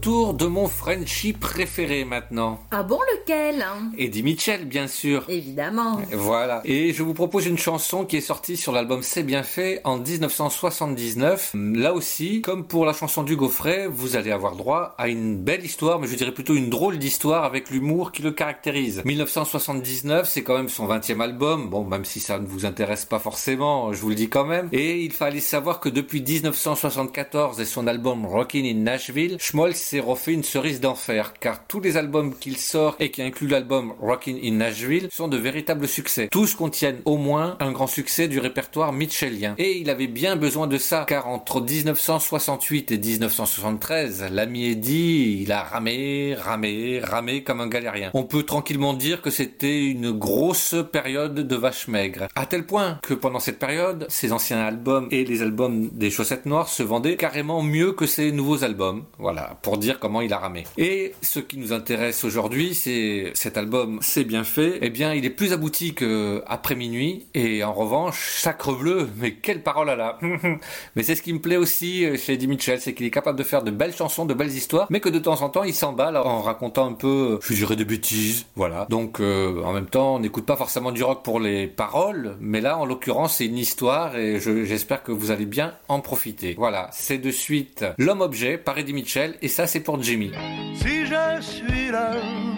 De 0.09 0.47
mon 0.47 0.67
Frenchie 0.67 1.33
préféré 1.33 2.03
maintenant. 2.03 2.59
Ah 2.71 2.81
bon, 2.83 2.99
lequel 3.13 3.61
hein? 3.61 3.91
Eddie 3.95 4.23
Mitchell, 4.23 4.65
bien 4.65 4.87
sûr. 4.87 5.23
Évidemment. 5.29 6.01
Voilà. 6.11 6.61
Et 6.65 6.93
je 6.93 7.03
vous 7.03 7.13
propose 7.13 7.45
une 7.45 7.59
chanson 7.59 8.05
qui 8.05 8.17
est 8.17 8.21
sortie 8.21 8.57
sur 8.57 8.71
l'album 8.71 9.03
C'est 9.03 9.21
bien 9.21 9.43
fait 9.43 9.81
en 9.83 9.99
1979. 9.99 11.51
Là 11.53 11.93
aussi, 11.93 12.41
comme 12.41 12.65
pour 12.65 12.85
la 12.85 12.93
chanson 12.93 13.21
du 13.21 13.35
Gaufret, 13.35 13.87
vous 13.87 14.15
allez 14.15 14.31
avoir 14.31 14.55
droit 14.55 14.95
à 14.97 15.09
une 15.09 15.37
belle 15.37 15.63
histoire, 15.63 15.99
mais 15.99 16.07
je 16.07 16.15
dirais 16.15 16.33
plutôt 16.33 16.55
une 16.55 16.71
drôle 16.71 16.97
d'histoire 16.97 17.43
avec 17.43 17.69
l'humour 17.69 18.11
qui 18.11 18.23
le 18.23 18.31
caractérise. 18.31 19.03
1979, 19.05 20.27
c'est 20.27 20.41
quand 20.41 20.57
même 20.57 20.69
son 20.69 20.87
20e 20.87 21.21
album. 21.21 21.69
Bon, 21.69 21.85
même 21.85 22.03
si 22.03 22.19
ça 22.19 22.39
ne 22.39 22.47
vous 22.47 22.65
intéresse 22.65 23.05
pas 23.05 23.19
forcément, 23.19 23.93
je 23.93 24.01
vous 24.01 24.09
le 24.09 24.15
dis 24.15 24.29
quand 24.29 24.45
même. 24.45 24.69
Et 24.71 25.03
il 25.03 25.13
fallait 25.13 25.39
savoir 25.39 25.79
que 25.79 25.87
depuis 25.89 26.21
1974 26.21 27.61
et 27.61 27.65
son 27.65 27.85
album 27.85 28.25
Rockin' 28.25 28.65
in 28.65 28.81
Nashville, 28.81 29.37
Schmoll 29.39 29.69
Paul 29.69 29.75
s'est 29.99 30.05
refait 30.05 30.33
une 30.33 30.43
cerise 30.43 30.79
d'enfer, 30.79 31.33
car 31.39 31.65
tous 31.67 31.81
les 31.81 31.97
albums 31.97 32.33
qu'il 32.33 32.57
sort 32.57 32.95
et 32.99 33.11
qui 33.11 33.21
incluent 33.21 33.47
l'album 33.47 33.93
Rockin' 33.99 34.37
in 34.41 34.53
Nashville 34.53 35.09
sont 35.11 35.27
de 35.27 35.35
véritables 35.35 35.87
succès. 35.87 36.29
Tous 36.31 36.53
contiennent 36.53 37.01
au 37.05 37.17
moins 37.17 37.57
un 37.59 37.71
grand 37.71 37.87
succès 37.87 38.27
du 38.27 38.39
répertoire 38.39 38.93
mitchellien. 38.93 39.55
Et 39.57 39.77
il 39.77 39.89
avait 39.89 40.07
bien 40.07 40.37
besoin 40.37 40.67
de 40.67 40.77
ça, 40.77 41.05
car 41.07 41.27
entre 41.27 41.59
1968 41.59 42.91
et 42.91 42.97
1973, 42.97 44.27
l'ami 44.31 44.67
Eddie, 44.69 45.41
il 45.41 45.51
a 45.51 45.63
ramé, 45.63 46.33
ramé, 46.35 47.01
ramé 47.03 47.43
comme 47.43 47.59
un 47.59 47.67
galérien. 47.67 48.11
On 48.13 48.23
peut 48.23 48.43
tranquillement 48.43 48.93
dire 48.93 49.21
que 49.21 49.31
c'était 49.31 49.83
une 49.83 50.11
grosse 50.11 50.75
période 50.91 51.35
de 51.35 51.55
vache 51.55 51.87
maigre. 51.89 52.27
À 52.35 52.45
tel 52.45 52.65
point 52.65 52.99
que 53.03 53.13
pendant 53.13 53.39
cette 53.39 53.59
période, 53.59 54.05
ses 54.07 54.31
anciens 54.31 54.59
albums 54.59 55.09
et 55.11 55.25
les 55.25 55.41
albums 55.41 55.89
des 55.91 56.09
chaussettes 56.09 56.45
noires 56.45 56.69
se 56.69 56.83
vendaient 56.83 57.17
carrément 57.17 57.61
mieux 57.61 57.91
que 57.91 58.05
ses 58.05 58.31
nouveaux 58.31 58.63
albums. 58.63 59.03
Voilà, 59.17 59.57
pour 59.61 59.77
dire 59.79 59.99
comment 59.99 60.21
il 60.21 60.33
a 60.33 60.37
ramé. 60.37 60.63
Et 60.77 61.13
ce 61.21 61.39
qui 61.39 61.57
nous 61.57 61.73
intéresse 61.73 62.23
aujourd'hui, 62.23 62.73
c'est 62.73 63.31
cet 63.33 63.57
album 63.57 63.99
C'est 64.01 64.23
bien 64.23 64.43
fait. 64.43 64.79
Eh 64.81 64.89
bien, 64.89 65.13
il 65.13 65.25
est 65.25 65.29
plus 65.29 65.53
abouti 65.53 65.93
que 65.93 66.43
Après 66.47 66.75
minuit. 66.75 67.25
Et 67.33 67.63
en 67.63 67.73
revanche, 67.73 68.35
Sacre 68.37 68.73
bleu, 68.73 69.09
mais 69.17 69.33
quelle 69.33 69.63
parole 69.63 69.89
à 69.89 69.95
la. 69.95 70.17
mais 70.95 71.03
c'est 71.03 71.15
ce 71.15 71.21
qui 71.21 71.33
me 71.33 71.39
plaît 71.39 71.57
aussi 71.57 72.05
chez 72.17 72.33
Eddie 72.33 72.47
Mitchell, 72.47 72.79
c'est 72.81 72.93
qu'il 72.93 73.05
est 73.05 73.11
capable 73.11 73.37
de 73.37 73.43
faire 73.43 73.63
de 73.63 73.71
belles 73.71 73.95
chansons, 73.95 74.25
de 74.25 74.33
belles 74.33 74.51
histoires, 74.53 74.87
mais 74.89 74.99
que 74.99 75.09
de 75.09 75.19
temps 75.19 75.41
en 75.41 75.49
temps, 75.49 75.63
il 75.63 75.73
s'emballe 75.73 76.17
en 76.17 76.41
racontant 76.41 76.87
un 76.87 76.93
peu, 76.93 77.39
je 77.47 77.53
dirais, 77.53 77.75
des 77.75 77.85
bêtises. 77.85 78.45
Voilà. 78.55 78.85
Donc, 78.89 79.19
euh, 79.19 79.61
en 79.63 79.73
même 79.73 79.87
temps, 79.87 80.15
on 80.15 80.19
n'écoute 80.19 80.45
pas 80.45 80.55
forcément 80.55 80.91
du 80.91 81.03
rock 81.03 81.23
pour 81.23 81.39
les 81.39 81.67
paroles, 81.67 82.35
mais 82.39 82.61
là, 82.61 82.77
en 82.77 82.85
l'occurrence, 82.85 83.37
c'est 83.37 83.45
une 83.45 83.57
histoire 83.57 84.15
et 84.17 84.39
je- 84.39 84.63
j'espère 84.65 85.03
que 85.03 85.11
vous 85.11 85.31
allez 85.31 85.45
bien 85.45 85.75
en 85.87 85.99
profiter. 85.99 86.55
Voilà, 86.57 86.89
c'est 86.91 87.17
de 87.17 87.31
suite 87.31 87.85
L'homme-objet 87.97 88.57
par 88.57 88.77
Eddie 88.77 88.93
Mitchell 88.93 89.35
et 89.41 89.47
ça, 89.47 89.67
pour 89.77 90.01
Jimmy. 90.01 90.31
Si 90.73 91.05
je 91.05 91.41
suis 91.41 91.91
l'homme 91.91 92.55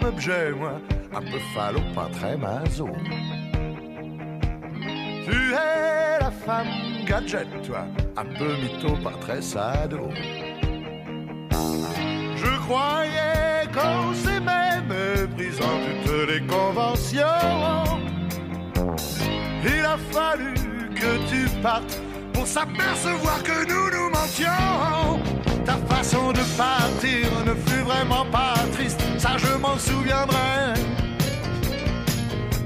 moi, 0.58 0.80
un 1.14 1.20
peu 1.20 1.38
falot, 1.54 1.82
pas 1.94 2.08
très 2.10 2.36
maso. 2.38 2.88
Tu 5.24 5.52
es 5.52 6.18
la 6.20 6.30
femme 6.30 6.68
gadget, 7.06 7.46
toi, 7.66 7.84
un 8.16 8.24
peu 8.24 8.56
mytho, 8.56 8.96
pas 9.02 9.12
très 9.20 9.42
sado. 9.42 10.08
Je 12.36 12.58
croyais 12.64 13.68
qu'on 13.74 14.14
s'aimait, 14.14 14.80
méprisant 14.88 15.78
toutes 16.04 16.28
les 16.30 16.40
conventions. 16.46 17.98
Il 19.64 19.84
a 19.84 19.98
fallu 20.10 20.54
que 20.94 21.18
tu 21.28 21.48
partes 21.60 22.00
s'apercevoir 22.46 23.42
que 23.42 23.66
nous 23.68 23.90
nous 23.90 24.10
mentions. 24.10 25.20
Ta 25.64 25.76
façon 25.94 26.32
de 26.32 26.42
partir 26.56 27.28
ne 27.46 27.54
fut 27.66 27.82
vraiment 27.82 28.26
pas 28.26 28.54
triste, 28.72 29.00
ça 29.18 29.36
je 29.38 29.56
m'en 29.58 29.78
souviendrai. 29.78 30.74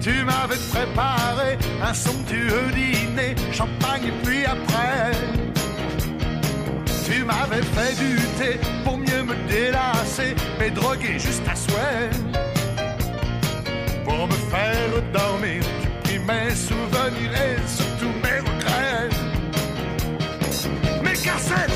Tu 0.00 0.24
m'avais 0.24 0.60
préparé 0.70 1.58
un 1.82 1.92
somptueux 1.92 2.70
dîner, 2.74 3.34
champagne 3.52 4.12
puis 4.22 4.44
après. 4.46 5.10
Tu 7.04 7.24
m'avais 7.24 7.62
fait 7.62 7.94
du 7.96 8.16
thé 8.38 8.60
pour 8.84 8.98
mieux 8.98 9.22
me 9.22 9.34
délasser, 9.48 10.34
mais 10.58 10.70
drogué 10.70 11.18
juste 11.18 11.42
à 11.50 11.56
souhait. 11.56 12.10
Pour 14.04 14.26
me 14.26 14.38
faire 14.52 15.02
dormir, 15.12 15.62
tu 15.82 15.88
pris 16.04 16.18
mes 16.20 16.54
souvenirs 16.54 17.32
et 17.34 17.68
surtout 17.68 18.12
mes. 18.22 18.45
cacete! 21.26 21.75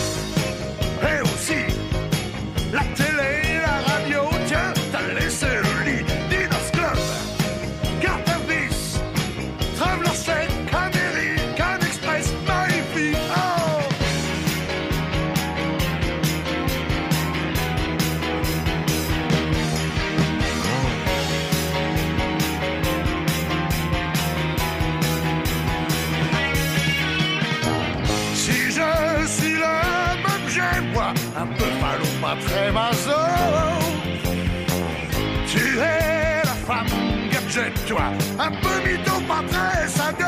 Un 37.99 38.51
peu 38.51 38.89
mytho, 38.89 39.21
pas 39.27 39.43
très 39.51 39.89
sado. 39.89 40.25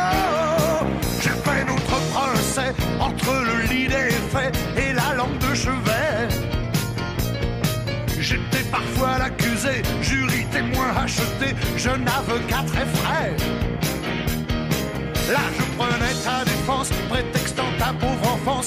J'ai 1.20 1.30
fait 1.30 1.64
notre 1.64 1.98
procès 2.10 2.74
entre 3.00 3.32
le 3.44 3.72
lit 3.72 3.86
des 3.86 4.10
faits 4.32 4.56
et 4.76 4.92
la 4.92 5.14
lampe 5.14 5.38
de 5.38 5.54
chevet. 5.54 6.28
J'étais 8.18 8.64
parfois 8.70 9.18
l'accusé, 9.18 9.82
jury, 10.00 10.46
témoin 10.50 10.88
acheté, 10.96 11.54
jeune 11.76 12.06
avocat 12.08 12.64
très 12.66 12.86
frais. 12.86 13.36
Là, 15.30 15.40
je 15.56 15.62
prenais 15.76 16.14
ta 16.24 16.44
défense, 16.44 16.90
prétextant 17.08 17.70
ta 17.78 17.92
pauvre 17.92 18.32
enfance, 18.32 18.66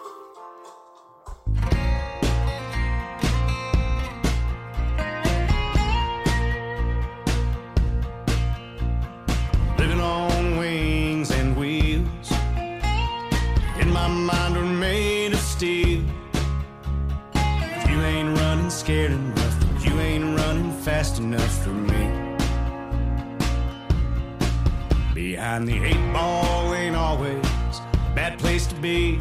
Behind 25.51 25.67
the 25.67 25.83
eight 25.83 26.13
ball 26.13 26.73
ain't 26.73 26.95
always 26.95 27.43
a 27.43 28.11
bad 28.15 28.39
place 28.39 28.65
to 28.67 28.75
be. 28.75 29.19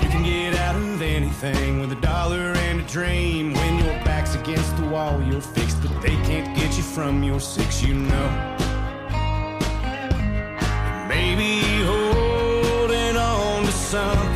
You 0.00 0.08
can 0.08 0.22
get 0.22 0.54
out 0.54 0.76
of 0.76 1.02
anything 1.02 1.80
with 1.80 1.90
a 1.90 2.00
dollar 2.00 2.52
and 2.68 2.78
a 2.78 2.84
dream. 2.84 3.54
When 3.54 3.84
your 3.84 3.94
back's 4.04 4.36
against 4.36 4.76
the 4.76 4.86
wall, 4.86 5.20
you're 5.20 5.40
fixed, 5.40 5.82
but 5.82 6.00
they 6.00 6.14
can't 6.28 6.56
get 6.56 6.76
you 6.76 6.84
from 6.84 7.24
your 7.24 7.40
six, 7.40 7.82
you 7.82 7.94
know. 7.94 8.28
Maybe 11.08 11.82
holding 11.82 13.16
on 13.16 13.64
to 13.64 13.72
something 13.72 14.27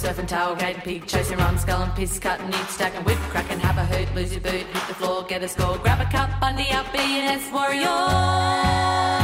surfing, 0.00 0.26
tailgating, 0.26 0.82
pig 0.82 1.06
chasing, 1.06 1.36
run, 1.38 1.58
and 1.68 1.94
piss 1.94 2.18
and 2.24 2.54
eat, 2.54 2.66
stacking, 2.68 3.04
whip, 3.04 3.18
cracking, 3.28 3.60
have 3.60 3.76
a 3.76 3.84
hoot, 3.84 4.14
lose 4.14 4.32
your 4.32 4.40
boot, 4.40 4.52
hit 4.52 4.88
the 4.88 4.94
floor, 4.94 5.24
get 5.24 5.42
a 5.42 5.48
score, 5.48 5.76
grab 5.78 6.00
a 6.00 6.10
cup, 6.10 6.30
bundy 6.40 6.70
up, 6.70 6.90
be 6.92 6.98
an 6.98 7.38
S 7.38 7.52
warrior. 7.52 9.19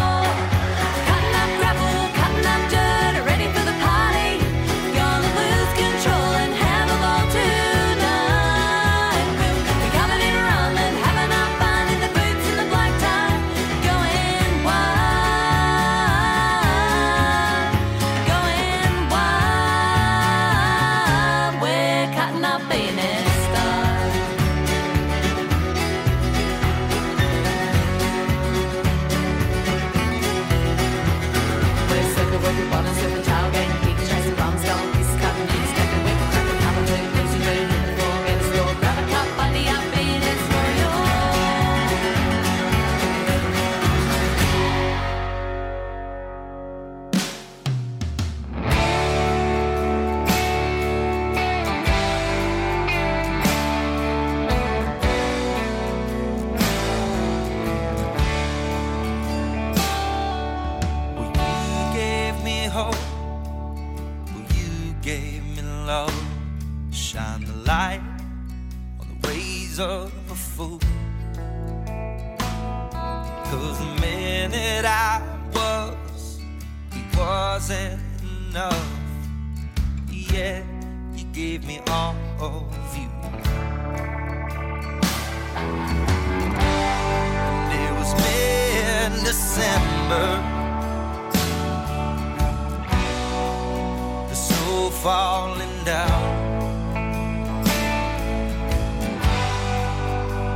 the 94.28 94.34
soul 94.34 94.90
falling 94.90 95.84
down. 95.84 96.22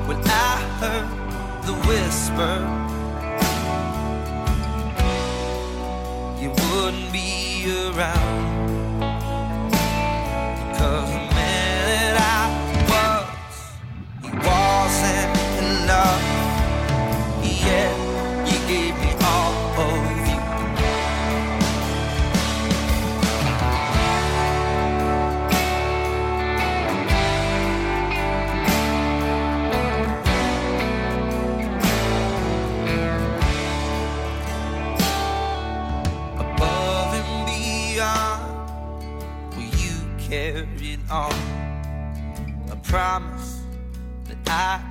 When 0.07 0.18
I 0.24 0.57
heard 0.80 1.09
the 1.66 1.74
whisper, 1.88 2.57
you 6.40 6.51
wouldn't 6.51 7.12
be 7.12 7.66
around. 7.88 8.60
I 44.61 44.89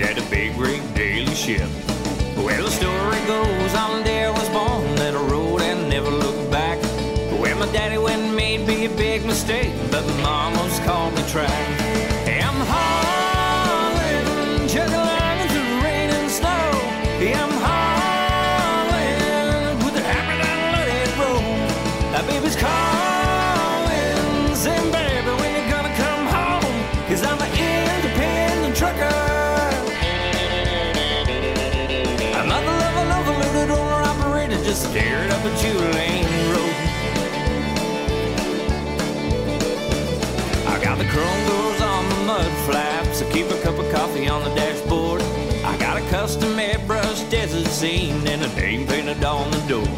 at 0.00 0.18
a 0.18 0.30
big 0.30 0.56
rig 0.56 0.82
daily 0.94 1.34
ship. 1.34 1.68
Well, 2.36 2.64
the 2.64 2.70
story 2.70 3.20
goes 3.26 3.74
on 3.74 4.04
there 4.04 4.32
was 4.32 4.48
born 4.50 4.94
that 4.96 5.14
I 5.14 5.20
rode 5.22 5.60
and 5.62 5.88
never 5.88 6.10
looked 6.10 6.50
back. 6.50 6.78
Where 7.40 7.56
well, 7.56 7.66
my 7.66 7.72
daddy 7.72 7.98
went 7.98 8.22
and 8.22 8.36
made 8.36 8.66
me 8.66 8.86
a 8.86 8.90
big 8.90 9.24
mistake, 9.24 9.72
but 9.90 10.06
mama's 10.22 10.78
called 10.80 11.14
me 11.14 11.22
track. 11.28 11.77
Coffee 44.08 44.28
on 44.28 44.42
the 44.42 44.54
dashboard. 44.54 45.20
I 45.64 45.76
got 45.78 46.00
a 46.00 46.08
custom 46.08 46.56
airbrush 46.56 47.28
desert 47.30 47.66
scene 47.66 48.26
and 48.26 48.42
a 48.42 48.48
name 48.56 48.86
painted 48.86 49.22
on 49.22 49.50
the 49.50 49.60
door. 49.68 49.88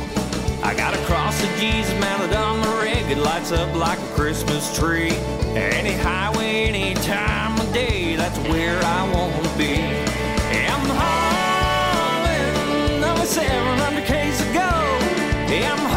I 0.62 0.74
got 0.74 0.94
a 0.94 0.98
cross 1.04 1.40
of 1.42 1.48
Jesus 1.58 1.92
mounted 2.00 2.34
on 2.34 2.60
the 2.60 2.68
rig. 2.82 3.10
It 3.10 3.18
lights 3.18 3.52
up 3.52 3.74
like 3.76 3.98
a 3.98 4.14
Christmas 4.14 4.76
tree. 4.76 5.12
Any 5.54 5.92
highway, 5.92 6.66
any 6.66 6.94
time 6.94 7.58
of 7.60 7.72
day, 7.72 8.16
that's 8.16 8.38
where 8.48 8.80
I 8.82 9.02
wanna 9.14 9.56
be. 9.56 9.74
I'm 10.68 10.86
hauling 11.02 13.04
over 13.04 13.26
700 13.26 14.04
k's 14.06 14.38
to 14.38 14.44
go. 14.52 14.70
I'm 15.70 15.89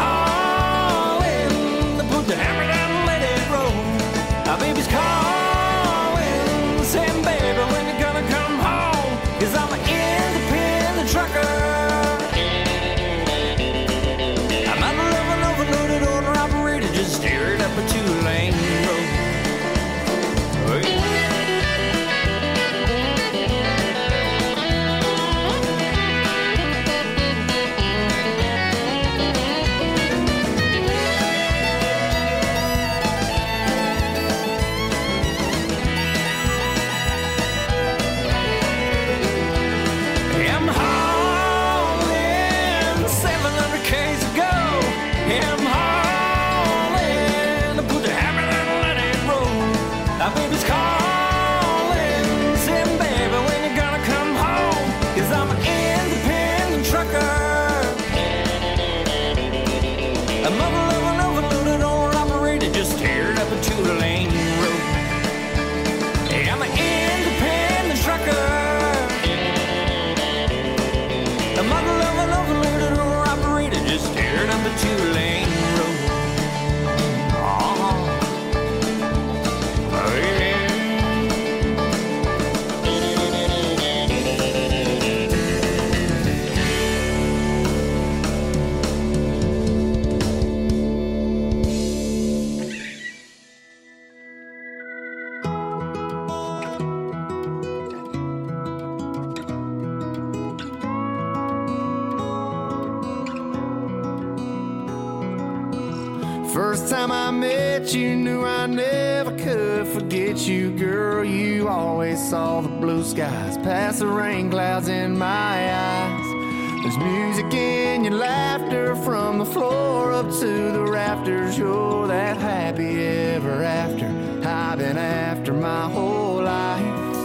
First 106.54 106.88
time 106.88 107.10
I 107.10 107.32
met 107.32 107.92
you, 107.92 108.14
knew 108.14 108.44
I 108.44 108.66
never 108.66 109.36
could 109.36 109.88
forget 109.88 110.46
you, 110.46 110.70
girl. 110.70 111.24
You 111.24 111.66
always 111.66 112.20
saw 112.30 112.60
the 112.60 112.68
blue 112.68 113.02
skies 113.02 113.58
past 113.58 113.98
the 113.98 114.06
rain 114.06 114.52
clouds 114.52 114.86
in 114.86 115.18
my 115.18 115.74
eyes. 115.74 116.84
There's 116.84 116.96
music 116.96 117.52
in 117.52 118.04
your 118.04 118.14
laughter 118.14 118.94
from 118.94 119.38
the 119.38 119.44
floor 119.44 120.12
up 120.12 120.26
to 120.26 120.70
the 120.70 120.84
rafters. 120.84 121.58
You're 121.58 122.06
that 122.06 122.36
happy 122.36 123.04
ever 123.04 123.64
after 123.64 124.06
I've 124.48 124.78
been 124.78 124.96
after 124.96 125.52
my 125.52 125.90
whole 125.90 126.40
life. 126.40 127.16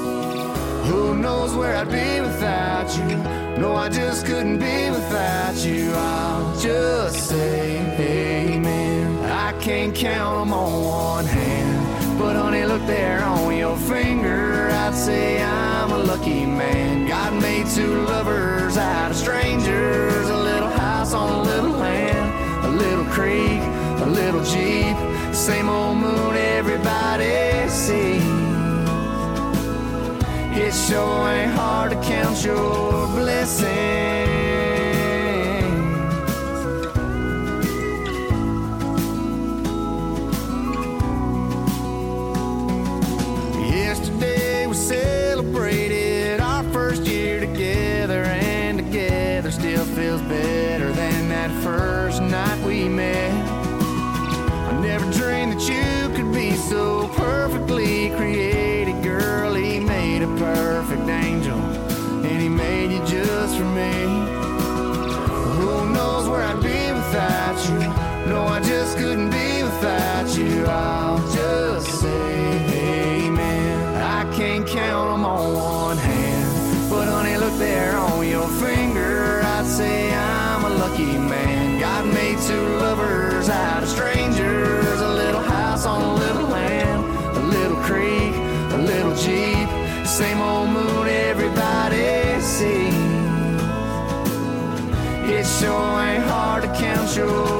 Who 0.87 1.15
knows 1.15 1.53
where 1.53 1.75
I'd 1.75 1.91
be 1.91 2.19
without 2.19 2.89
you? 2.97 3.61
No, 3.61 3.75
I 3.75 3.89
just 3.89 4.25
couldn't 4.25 4.57
be 4.57 4.89
without 4.89 5.55
you. 5.57 5.91
I'll 5.93 6.59
just 6.59 7.29
say 7.29 7.77
amen. 7.77 8.68
Can't 9.79 9.95
count 9.95 10.39
them 10.41 10.53
on 10.53 10.83
one 10.83 11.25
hand. 11.25 12.19
But 12.19 12.35
honey, 12.35 12.65
look 12.65 12.85
there 12.85 13.23
on 13.23 13.55
your 13.55 13.77
finger. 13.77 14.69
I'd 14.69 14.93
say 14.93 15.41
I'm 15.41 15.93
a 15.93 15.97
lucky 15.99 16.45
man. 16.45 17.07
God 17.07 17.41
made 17.41 17.65
two 17.65 18.01
lovers 18.01 18.75
out 18.75 19.11
of 19.11 19.15
strangers. 19.15 20.27
A 20.27 20.35
little 20.35 20.67
house 20.67 21.13
on 21.13 21.29
a 21.29 21.41
little 21.43 21.71
land, 21.71 22.65
a 22.65 22.67
little 22.67 23.05
creek, 23.05 23.61
a 24.01 24.05
little 24.05 24.43
jeep. 24.43 24.97
Same 25.33 25.69
old 25.69 25.95
moon 25.95 26.35
everybody 26.35 27.69
sees. 27.69 28.21
It 30.59 30.73
sure 30.73 31.29
ain't 31.29 31.53
hard 31.53 31.91
to 31.91 32.01
count 32.03 32.43
your 32.43 33.07
blessings. 33.15 34.28
There 77.59 77.97
on 77.97 78.25
your 78.25 78.47
finger. 78.47 79.41
I'd 79.43 79.65
say 79.65 80.13
I'm 80.13 80.63
a 80.63 80.69
lucky 80.69 81.17
man. 81.17 81.79
God 81.79 82.05
made 82.05 82.37
two 82.47 82.65
lovers 82.79 83.49
out 83.49 83.83
of 83.83 83.89
strangers. 83.89 85.01
A 85.01 85.13
little 85.21 85.41
house 85.41 85.85
on 85.85 86.01
a 86.01 86.13
little 86.15 86.47
land, 86.47 87.03
a 87.37 87.41
little 87.41 87.77
creek, 87.83 88.33
a 88.73 88.77
little 88.77 89.15
jeep. 89.15 89.67
Same 90.07 90.39
old 90.39 90.69
moon 90.69 91.07
everybody 91.09 92.39
sees. 92.41 92.93
It 95.29 95.45
sure 95.45 96.01
ain't 96.01 96.23
hard 96.23 96.63
to 96.63 96.69
count 96.73 97.15
your 97.15 97.58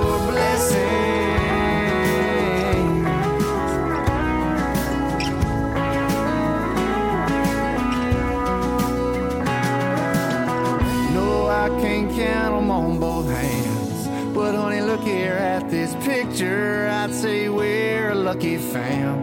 look 14.89 15.03
here 15.03 15.33
at 15.33 15.69
this 15.69 15.93
picture. 16.03 16.89
I'd 16.91 17.13
say 17.13 17.47
we're 17.47 18.09
a 18.09 18.15
lucky 18.15 18.57
fam. 18.57 19.17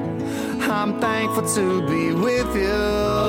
I'm 0.61 1.01
thankful 1.01 1.45
to 1.57 1.85
be 1.89 2.13
with 2.13 2.55
you. 2.55 2.73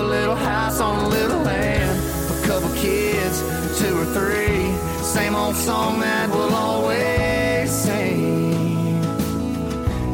A 0.01 0.03
little 0.03 0.35
house 0.35 0.79
on 0.79 1.05
a 1.05 1.07
little 1.07 1.41
land. 1.41 1.97
A 2.35 2.47
couple 2.47 2.69
kids, 2.75 3.39
two 3.79 3.93
or 3.97 4.05
three. 4.17 4.71
Same 5.01 5.35
old 5.35 5.55
song 5.55 5.99
that 6.01 6.29
we'll 6.29 6.53
always 6.53 7.71
sing. 7.71 9.01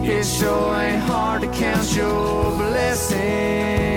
It 0.06 0.24
sure 0.24 0.76
ain't 0.76 1.04
hard 1.04 1.42
to 1.42 1.48
count 1.48 1.94
your 1.94 2.52
blessings. 2.56 3.93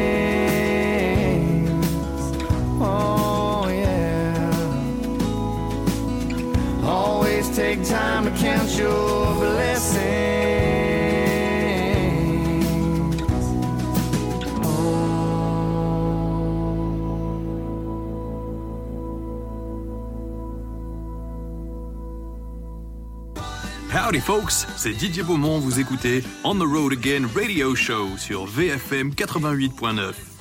Take 7.56 7.82
time 7.84 8.24
to 8.24 8.30
count 8.32 8.78
your 8.78 9.34
blessings. 9.36 10.04
Howdy 23.90 24.20
folks, 24.20 24.66
c'est 24.76 24.92
Didier 24.92 25.22
Beaumont, 25.22 25.58
vous 25.58 25.80
écoutez 25.80 26.22
On 26.44 26.54
the 26.54 26.58
Road 26.58 26.92
Again 26.92 27.26
Radio 27.34 27.74
Show 27.74 28.18
sur 28.18 28.44
VFM 28.44 29.12
88.9. 29.12 30.35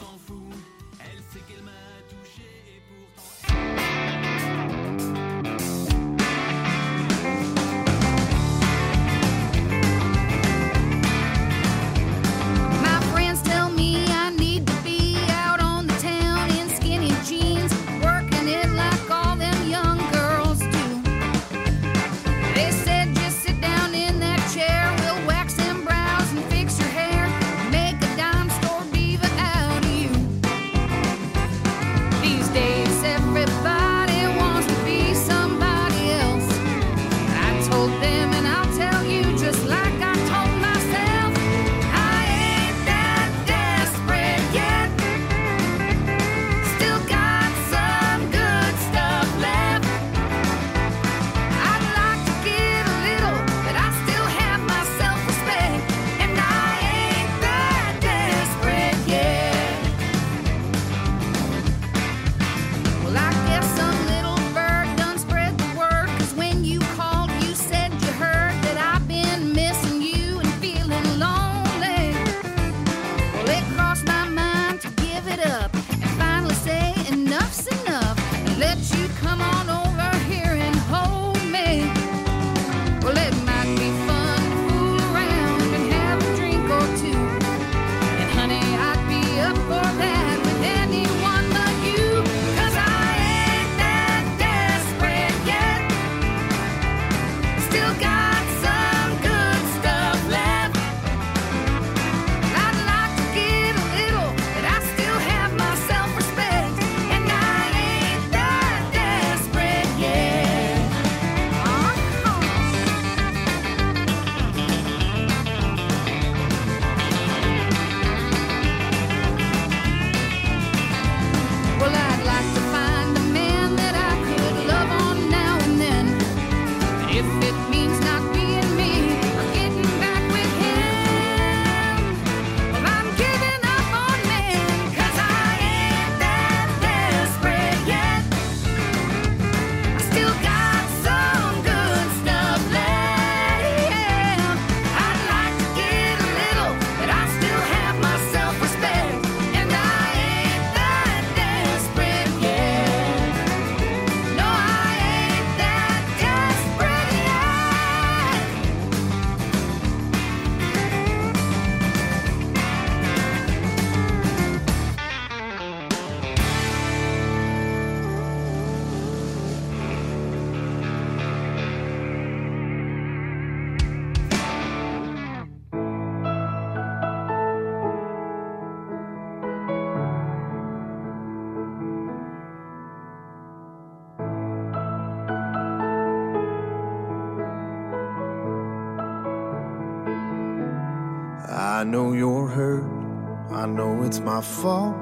my 194.25 194.41
fault. 194.41 194.95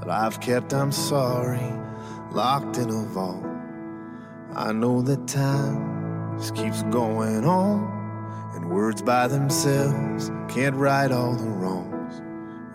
But 0.00 0.08
I've 0.08 0.40
kept 0.40 0.72
I'm 0.72 0.90
sorry 0.90 1.72
locked 2.32 2.78
in 2.78 2.90
a 2.90 3.02
vault. 3.04 3.44
I 4.54 4.72
know 4.72 5.02
that 5.02 5.28
time 5.28 6.36
just 6.38 6.54
keeps 6.54 6.82
going 6.84 7.44
on. 7.44 7.94
And 8.54 8.70
words 8.70 9.02
by 9.02 9.28
themselves 9.28 10.30
can't 10.48 10.74
right 10.76 11.12
all 11.12 11.34
the 11.34 11.44
wrongs. 11.44 12.18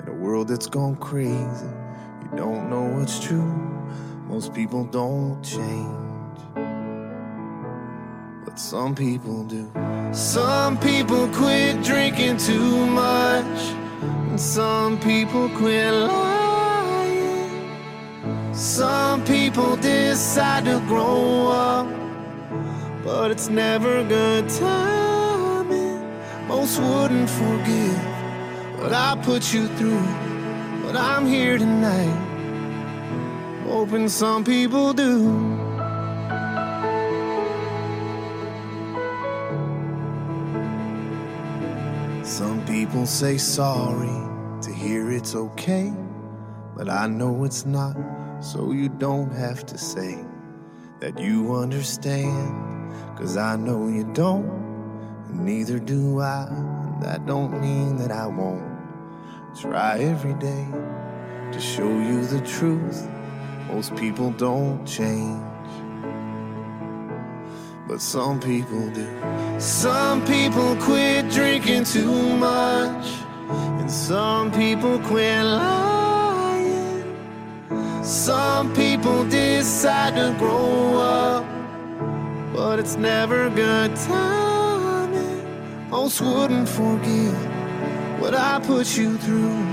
In 0.01 0.07
a 0.07 0.13
world 0.13 0.47
that's 0.47 0.67
gone 0.67 0.95
crazy, 0.97 1.73
you 2.21 2.37
don't 2.37 2.69
know 2.69 2.83
what's 2.83 3.19
true. 3.19 3.53
Most 4.27 4.53
people 4.53 4.85
don't 4.85 5.41
change. 5.43 6.39
But 8.45 8.59
some 8.59 8.93
people 8.95 9.43
do. 9.43 9.71
Some 10.11 10.77
people 10.79 11.27
quit 11.29 11.83
drinking 11.83 12.37
too 12.37 12.85
much, 12.85 13.73
some 14.37 14.99
people 14.99 15.49
quit 15.49 15.93
lying. 15.93 17.51
Some 18.53 19.23
people 19.25 19.75
decide 19.75 20.65
to 20.65 20.79
grow 20.87 21.47
up, 21.47 21.87
but 23.03 23.31
it's 23.31 23.49
never 23.49 24.03
good 24.03 24.49
timing. 24.49 26.01
Most 26.47 26.79
wouldn't 26.79 27.29
forgive 27.29 27.97
what 28.79 28.93
I 28.93 29.15
put 29.23 29.53
you 29.53 29.67
through, 29.77 30.07
but 30.83 30.95
I'm 30.95 31.25
here 31.25 31.57
tonight, 31.57 32.17
hoping 33.65 34.09
some 34.09 34.43
people 34.43 34.93
do. 34.93 35.60
People 42.81 43.05
say 43.05 43.37
sorry 43.37 44.09
to 44.59 44.73
hear 44.73 45.11
it's 45.11 45.35
okay, 45.35 45.93
but 46.75 46.89
I 46.89 47.05
know 47.05 47.43
it's 47.43 47.63
not, 47.63 47.95
so 48.39 48.71
you 48.71 48.89
don't 48.89 49.31
have 49.33 49.67
to 49.67 49.77
say 49.77 50.17
that 50.99 51.19
you 51.19 51.53
understand, 51.53 52.91
cause 53.15 53.37
I 53.37 53.55
know 53.55 53.87
you 53.87 54.03
don't, 54.15 54.49
and 55.27 55.45
neither 55.45 55.77
do 55.77 56.21
I, 56.21 56.47
and 56.49 57.03
that 57.03 57.27
don't 57.27 57.61
mean 57.61 57.97
that 57.97 58.11
I 58.11 58.25
won't 58.25 58.65
try 59.55 59.99
every 59.99 60.33
day 60.33 60.65
to 61.51 61.59
show 61.59 61.87
you 61.87 62.25
the 62.25 62.41
truth. 62.41 63.07
Most 63.67 63.95
people 63.95 64.31
don't 64.31 64.83
change. 64.87 65.50
But 67.87 68.01
some 68.01 68.39
people 68.39 68.89
do. 68.91 69.07
Some 69.59 70.25
people 70.25 70.75
quit 70.77 71.29
drinking 71.29 71.85
too 71.85 72.37
much, 72.37 73.07
and 73.79 73.89
some 73.89 74.51
people 74.51 74.99
quit 74.99 75.43
lying. 75.43 77.03
Some 78.03 78.73
people 78.73 79.25
decide 79.25 80.15
to 80.15 80.35
grow 80.37 80.97
up, 80.97 81.45
but 82.53 82.79
it's 82.79 82.95
never 82.95 83.49
good 83.49 83.95
timing. 83.95 85.89
Most 85.89 86.21
wouldn't 86.21 86.69
forgive 86.69 87.35
what 88.21 88.33
I 88.35 88.59
put 88.59 88.97
you 88.97 89.17
through, 89.17 89.65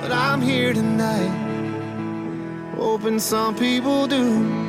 but 0.00 0.12
I'm 0.12 0.40
here 0.40 0.72
tonight, 0.72 1.32
hoping 2.76 3.18
some 3.18 3.54
people 3.56 4.06
do. 4.06 4.67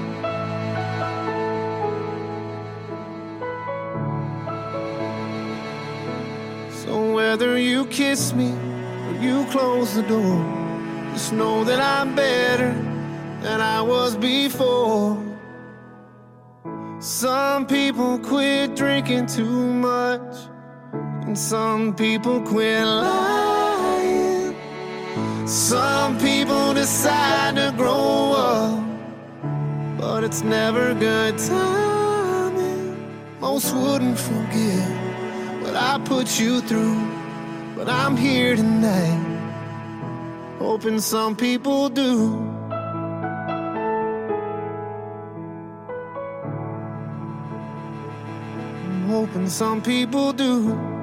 Whether 7.29 7.59
you 7.59 7.85
kiss 7.85 8.33
me 8.33 8.51
or 9.05 9.13
you 9.21 9.45
close 9.51 9.93
the 9.93 10.01
door, 10.01 10.39
just 11.13 11.31
know 11.31 11.63
that 11.63 11.79
I'm 11.79 12.15
better 12.15 12.71
than 13.43 13.61
I 13.61 13.83
was 13.83 14.17
before. 14.17 15.15
Some 16.99 17.67
people 17.67 18.17
quit 18.17 18.75
drinking 18.75 19.27
too 19.27 19.61
much, 19.89 20.37
and 21.27 21.37
some 21.37 21.93
people 21.95 22.41
quit 22.41 22.83
lying. 22.83 24.55
Some 25.45 26.17
people 26.17 26.73
decide 26.73 27.57
to 27.57 27.71
grow 27.77 28.33
up, 28.33 29.99
but 29.99 30.23
it's 30.23 30.41
never 30.41 30.95
good 30.95 31.37
timing. 31.37 32.97
Most 33.39 33.75
wouldn't 33.75 34.17
forgive 34.17 34.89
what 35.61 35.75
I 35.75 35.99
put 36.05 36.39
you 36.39 36.61
through, 36.61 37.18
but 37.79 37.87
I'm 37.87 38.17
here 38.17 38.57
tonight, 38.57 39.39
hoping 40.59 40.99
some 40.99 41.33
people 41.33 41.87
do. 41.87 42.35
I'm 48.83 49.07
hoping 49.07 49.47
some 49.47 49.81
people 49.81 50.33
do. 50.33 50.98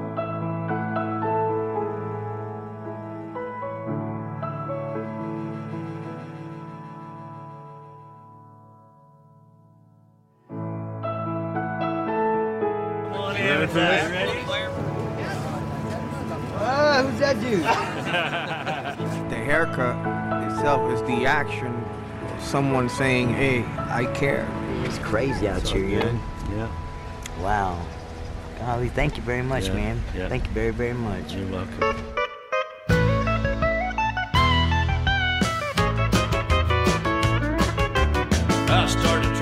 Someone 22.47 22.89
saying, 22.89 23.31
hey, 23.35 23.65
I 23.77 24.05
care. 24.15 24.49
It's 24.85 24.99
crazy 24.99 25.49
out 25.49 25.67
here, 25.67 25.99
man. 26.05 26.21
Yeah. 26.51 27.43
Wow. 27.43 27.85
Golly, 28.59 28.89
thank 28.89 29.17
you 29.17 29.23
very 29.23 29.43
much, 29.43 29.67
Yeah, 29.67 29.75
man. 29.75 30.03
yeah. 30.15 30.29
Thank 30.29 30.47
you 30.47 30.53
very, 30.53 30.71
very 30.71 30.95
much. 30.95 31.35
You're 31.35 31.51
welcome. 31.51 31.97
I 38.69 38.87
started 38.89 39.36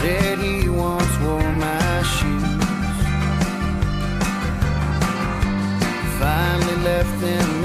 said 0.00 0.38
he 0.38 0.66
once 0.66 1.14
wore 1.22 1.52
my 1.66 2.02
shoes. 2.14 2.98
Finally 6.18 6.76
left 6.88 7.20
them 7.20 7.59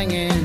singing. 0.00 0.39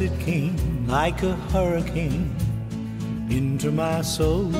it 0.00 0.18
came 0.20 0.86
like 0.86 1.22
a 1.22 1.34
hurricane 1.52 2.34
into 3.28 3.70
my 3.70 4.00
soul, 4.00 4.50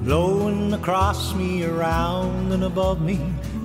blowing 0.00 0.72
across 0.72 1.34
me, 1.34 1.64
around 1.64 2.52
and 2.52 2.62
above 2.64 3.00
me. 3.00 3.18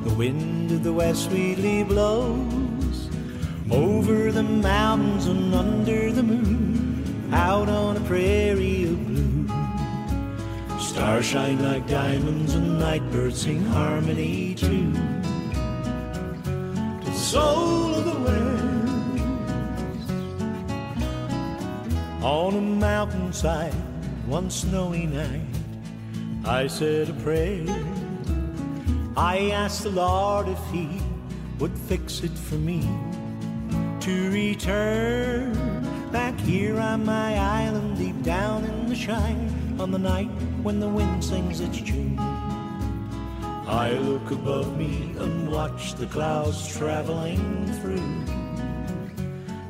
The 0.04 0.14
wind 0.16 0.72
of 0.72 0.84
the 0.84 0.94
west 0.94 1.26
sweetly 1.26 1.84
blows 1.84 3.10
over 3.70 4.32
the 4.32 4.44
mountains 4.44 5.28
and 5.28 5.54
under 5.54 6.12
the 6.12 6.24
moon, 6.24 7.30
out 7.34 7.70
on 7.70 7.98
a 7.98 8.02
prairie 8.02 8.86
of 8.86 9.08
blue. 9.08 9.48
Stars 10.80 11.26
shine 11.26 11.62
like 11.64 11.88
diamonds, 11.88 12.56
and 12.56 12.80
night 12.80 13.04
birds 13.12 13.42
sing 13.42 13.64
harmony 13.66 14.56
too. 14.56 14.92
To 17.04 17.06
the 17.06 17.14
soul 17.14 17.94
of 17.94 18.06
the 18.06 18.20
west. 18.20 18.41
On 22.22 22.56
a 22.56 22.62
mountainside, 22.62 23.74
one 24.28 24.50
snowy 24.50 25.08
night, 25.08 25.42
I 26.46 26.68
said 26.68 27.10
a 27.10 27.14
prayer. 27.14 27.66
I 29.18 29.50
asked 29.52 29.84
the 29.84 29.90
Lord 29.90 30.48
if 30.48 30.60
He 30.72 31.02
would 31.58 31.78
fix 31.78 32.22
it 32.22 32.32
for 32.38 32.56
me 32.56 32.88
to 34.02 34.32
return 34.32 35.54
back 36.12 36.40
here 36.42 36.80
on 36.80 37.06
my 37.06 37.38
island 37.38 37.98
deep 37.98 38.22
down 38.24 38.66
in 38.66 38.88
the 38.88 38.96
shine 38.96 39.76
on 39.80 39.92
the 39.92 40.00
night 40.00 40.30
when 40.62 40.80
the 40.80 40.88
wind 40.88 41.24
sings 41.24 41.60
its 41.60 41.82
tune. 41.82 42.20
I 42.20 43.94
look 43.94 44.30
above 44.32 44.78
me 44.78 45.16
and 45.18 45.52
watch 45.52 45.96
the 45.96 46.08
clouds 46.08 46.68
traveling 46.78 47.66
through 47.82 48.26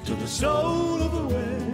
to 0.06 0.14
the 0.15 0.28
soul 0.28 1.02
of 1.02 1.11
the 1.11 1.36
west. 1.36 1.70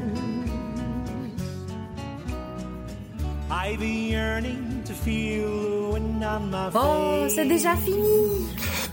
Oh, 6.75 7.25
c'est 7.29 7.45
déjà 7.45 7.75
fini. 7.75 8.47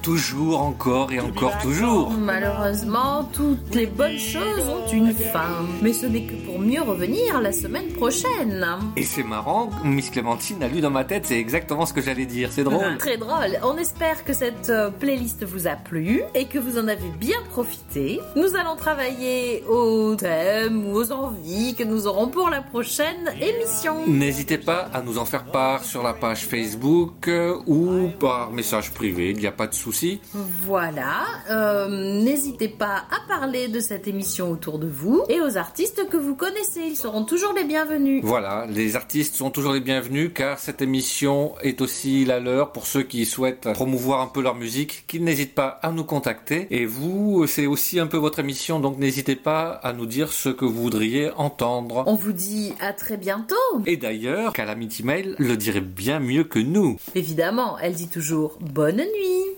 Toujours, 0.05 0.61
encore 0.61 1.11
et 1.13 1.19
encore 1.19 1.57
toujours. 1.63 2.11
Malheureusement, 2.11 3.25
toutes 3.33 3.75
les 3.75 3.87
bonnes 3.87 4.19
choses 4.19 4.69
ont 4.69 4.87
une 4.93 5.15
fin. 5.15 5.65
Mais 5.81 5.95
ce 5.95 6.05
n'est 6.05 6.25
que 6.25 6.35
pour 6.45 6.59
mieux 6.59 6.83
revenir 6.83 7.41
la 7.41 7.53
semaine 7.53 7.89
prochaine. 7.95 8.67
Et 8.97 9.03
c'est 9.03 9.23
marrant, 9.23 9.71
Miss 9.83 10.11
Clémentine 10.11 10.63
a 10.63 10.69
lu 10.69 10.83
dans 10.83 10.91
ma 10.91 11.05
tête, 11.05 11.25
c'est 11.25 11.39
exactement 11.39 11.87
ce 11.87 11.95
que 11.95 12.03
j'allais 12.03 12.27
dire, 12.27 12.51
c'est 12.53 12.65
drôle. 12.65 12.97
Très 12.99 13.17
drôle. 13.17 13.59
On 13.63 13.79
espère 13.79 14.25
que 14.25 14.35
cette 14.35 14.69
euh, 14.69 14.91
playlist 14.91 15.43
vous 15.43 15.67
a 15.67 15.75
plu 15.75 16.21
et 16.35 16.45
que 16.45 16.59
vous 16.59 16.79
en 16.79 16.87
avez 16.87 17.09
bien 17.19 17.39
profité. 17.49 18.21
Nous 18.37 18.57
allons 18.57 18.77
travailler 18.77 19.65
aux 19.71 20.17
thèmes 20.17 20.87
ou 20.87 20.97
aux 20.97 21.13
envies 21.13 21.75
que 21.75 21.83
nous 21.83 22.07
aurons 22.07 22.29
pour 22.29 22.51
la 22.51 22.61
prochaine 22.61 23.33
émission. 23.41 24.07
N'hésitez 24.07 24.59
pas 24.59 24.91
à 24.93 25.01
nous 25.01 25.17
en 25.17 25.25
faire 25.25 25.45
part 25.45 25.83
sur 25.83 26.03
la 26.03 26.13
page 26.13 26.45
Facebook 26.45 27.27
euh, 27.29 27.57
ou 27.67 28.11
par 28.21 28.51
message 28.51 28.91
privé, 28.91 29.31
il 29.31 29.39
n'y 29.39 29.47
a 29.47 29.53
pas 29.53 29.67
de 29.67 29.73
souci. 29.95 30.21
Voilà. 30.67 31.23
Euh, 31.51 31.89
N'hésitez 32.23 32.69
pas 32.69 33.05
à 33.11 33.29
parler 33.29 33.69
de 33.69 33.79
cette 33.81 34.09
émission 34.09 34.51
autour 34.51 34.79
de 34.79 34.89
vous 34.89 35.23
et 35.29 35.41
aux 35.41 35.57
artistes 35.57 36.09
que 36.09 36.17
vous 36.17 36.35
connaissez. 36.35 36.81
Ils 36.87 36.97
seront 36.97 37.25
toujours 37.25 37.53
les 37.53 37.65
bienvenus. 37.65 38.23
Voilà, 38.25 38.67
les 38.69 38.97
artistes 38.97 39.37
sont 39.37 39.51
toujours 39.51 39.73
les 39.73 39.81
bienvenus 39.81 40.31
car 40.35 40.59
cette 40.59 40.83
émission 40.83 41.55
est 41.63 41.81
aussi 41.81 42.25
la 42.25 42.41
leur 42.41 42.73
pour 42.73 42.87
ceux 42.87 43.03
qui 43.03 43.25
souhaitent 43.25 43.73
promouvoir 43.73 44.21
un 44.21 44.27
peu 44.27 44.43
leur 44.43 44.55
musique, 44.57 45.05
qu'ils 45.07 45.23
n'hésitent 45.25 45.55
pas 45.55 45.79
à 45.83 45.93
nous 45.93 46.05
contacter. 46.05 46.67
Et 46.71 46.87
vous, 46.87 47.47
c'est 47.47 47.67
aussi 47.67 48.01
un 48.01 48.07
peu 48.07 48.17
votre 48.17 48.41
émission, 48.41 48.81
donc 48.81 48.99
n'hésitez 48.99 49.37
pas 49.37 49.69
à 49.83 49.93
nous 49.93 50.07
dire 50.07 50.33
ce 50.33 50.49
que 50.49 50.65
vous 50.65 50.83
voudriez 50.83 51.31
entendre. 51.37 52.03
On 52.07 52.15
vous 52.17 52.33
dit 52.33 52.73
à 52.81 52.93
très 52.93 53.17
bientôt. 53.17 53.55
Et 53.87 53.97
d'ailleurs, 53.97 54.53
Calamity 54.53 55.05
Mail 55.05 55.37
le 55.39 55.57
dirait 55.57 55.81
bien 55.81 56.19
mieux 56.21 56.45
que 56.45 56.59
nous. 56.59 56.97
Évidemment, 57.15 57.79
elle 57.79 57.95
dit 57.95 58.09
toujours 58.09 58.59
bonne 58.61 58.97
nuit. 58.97 59.45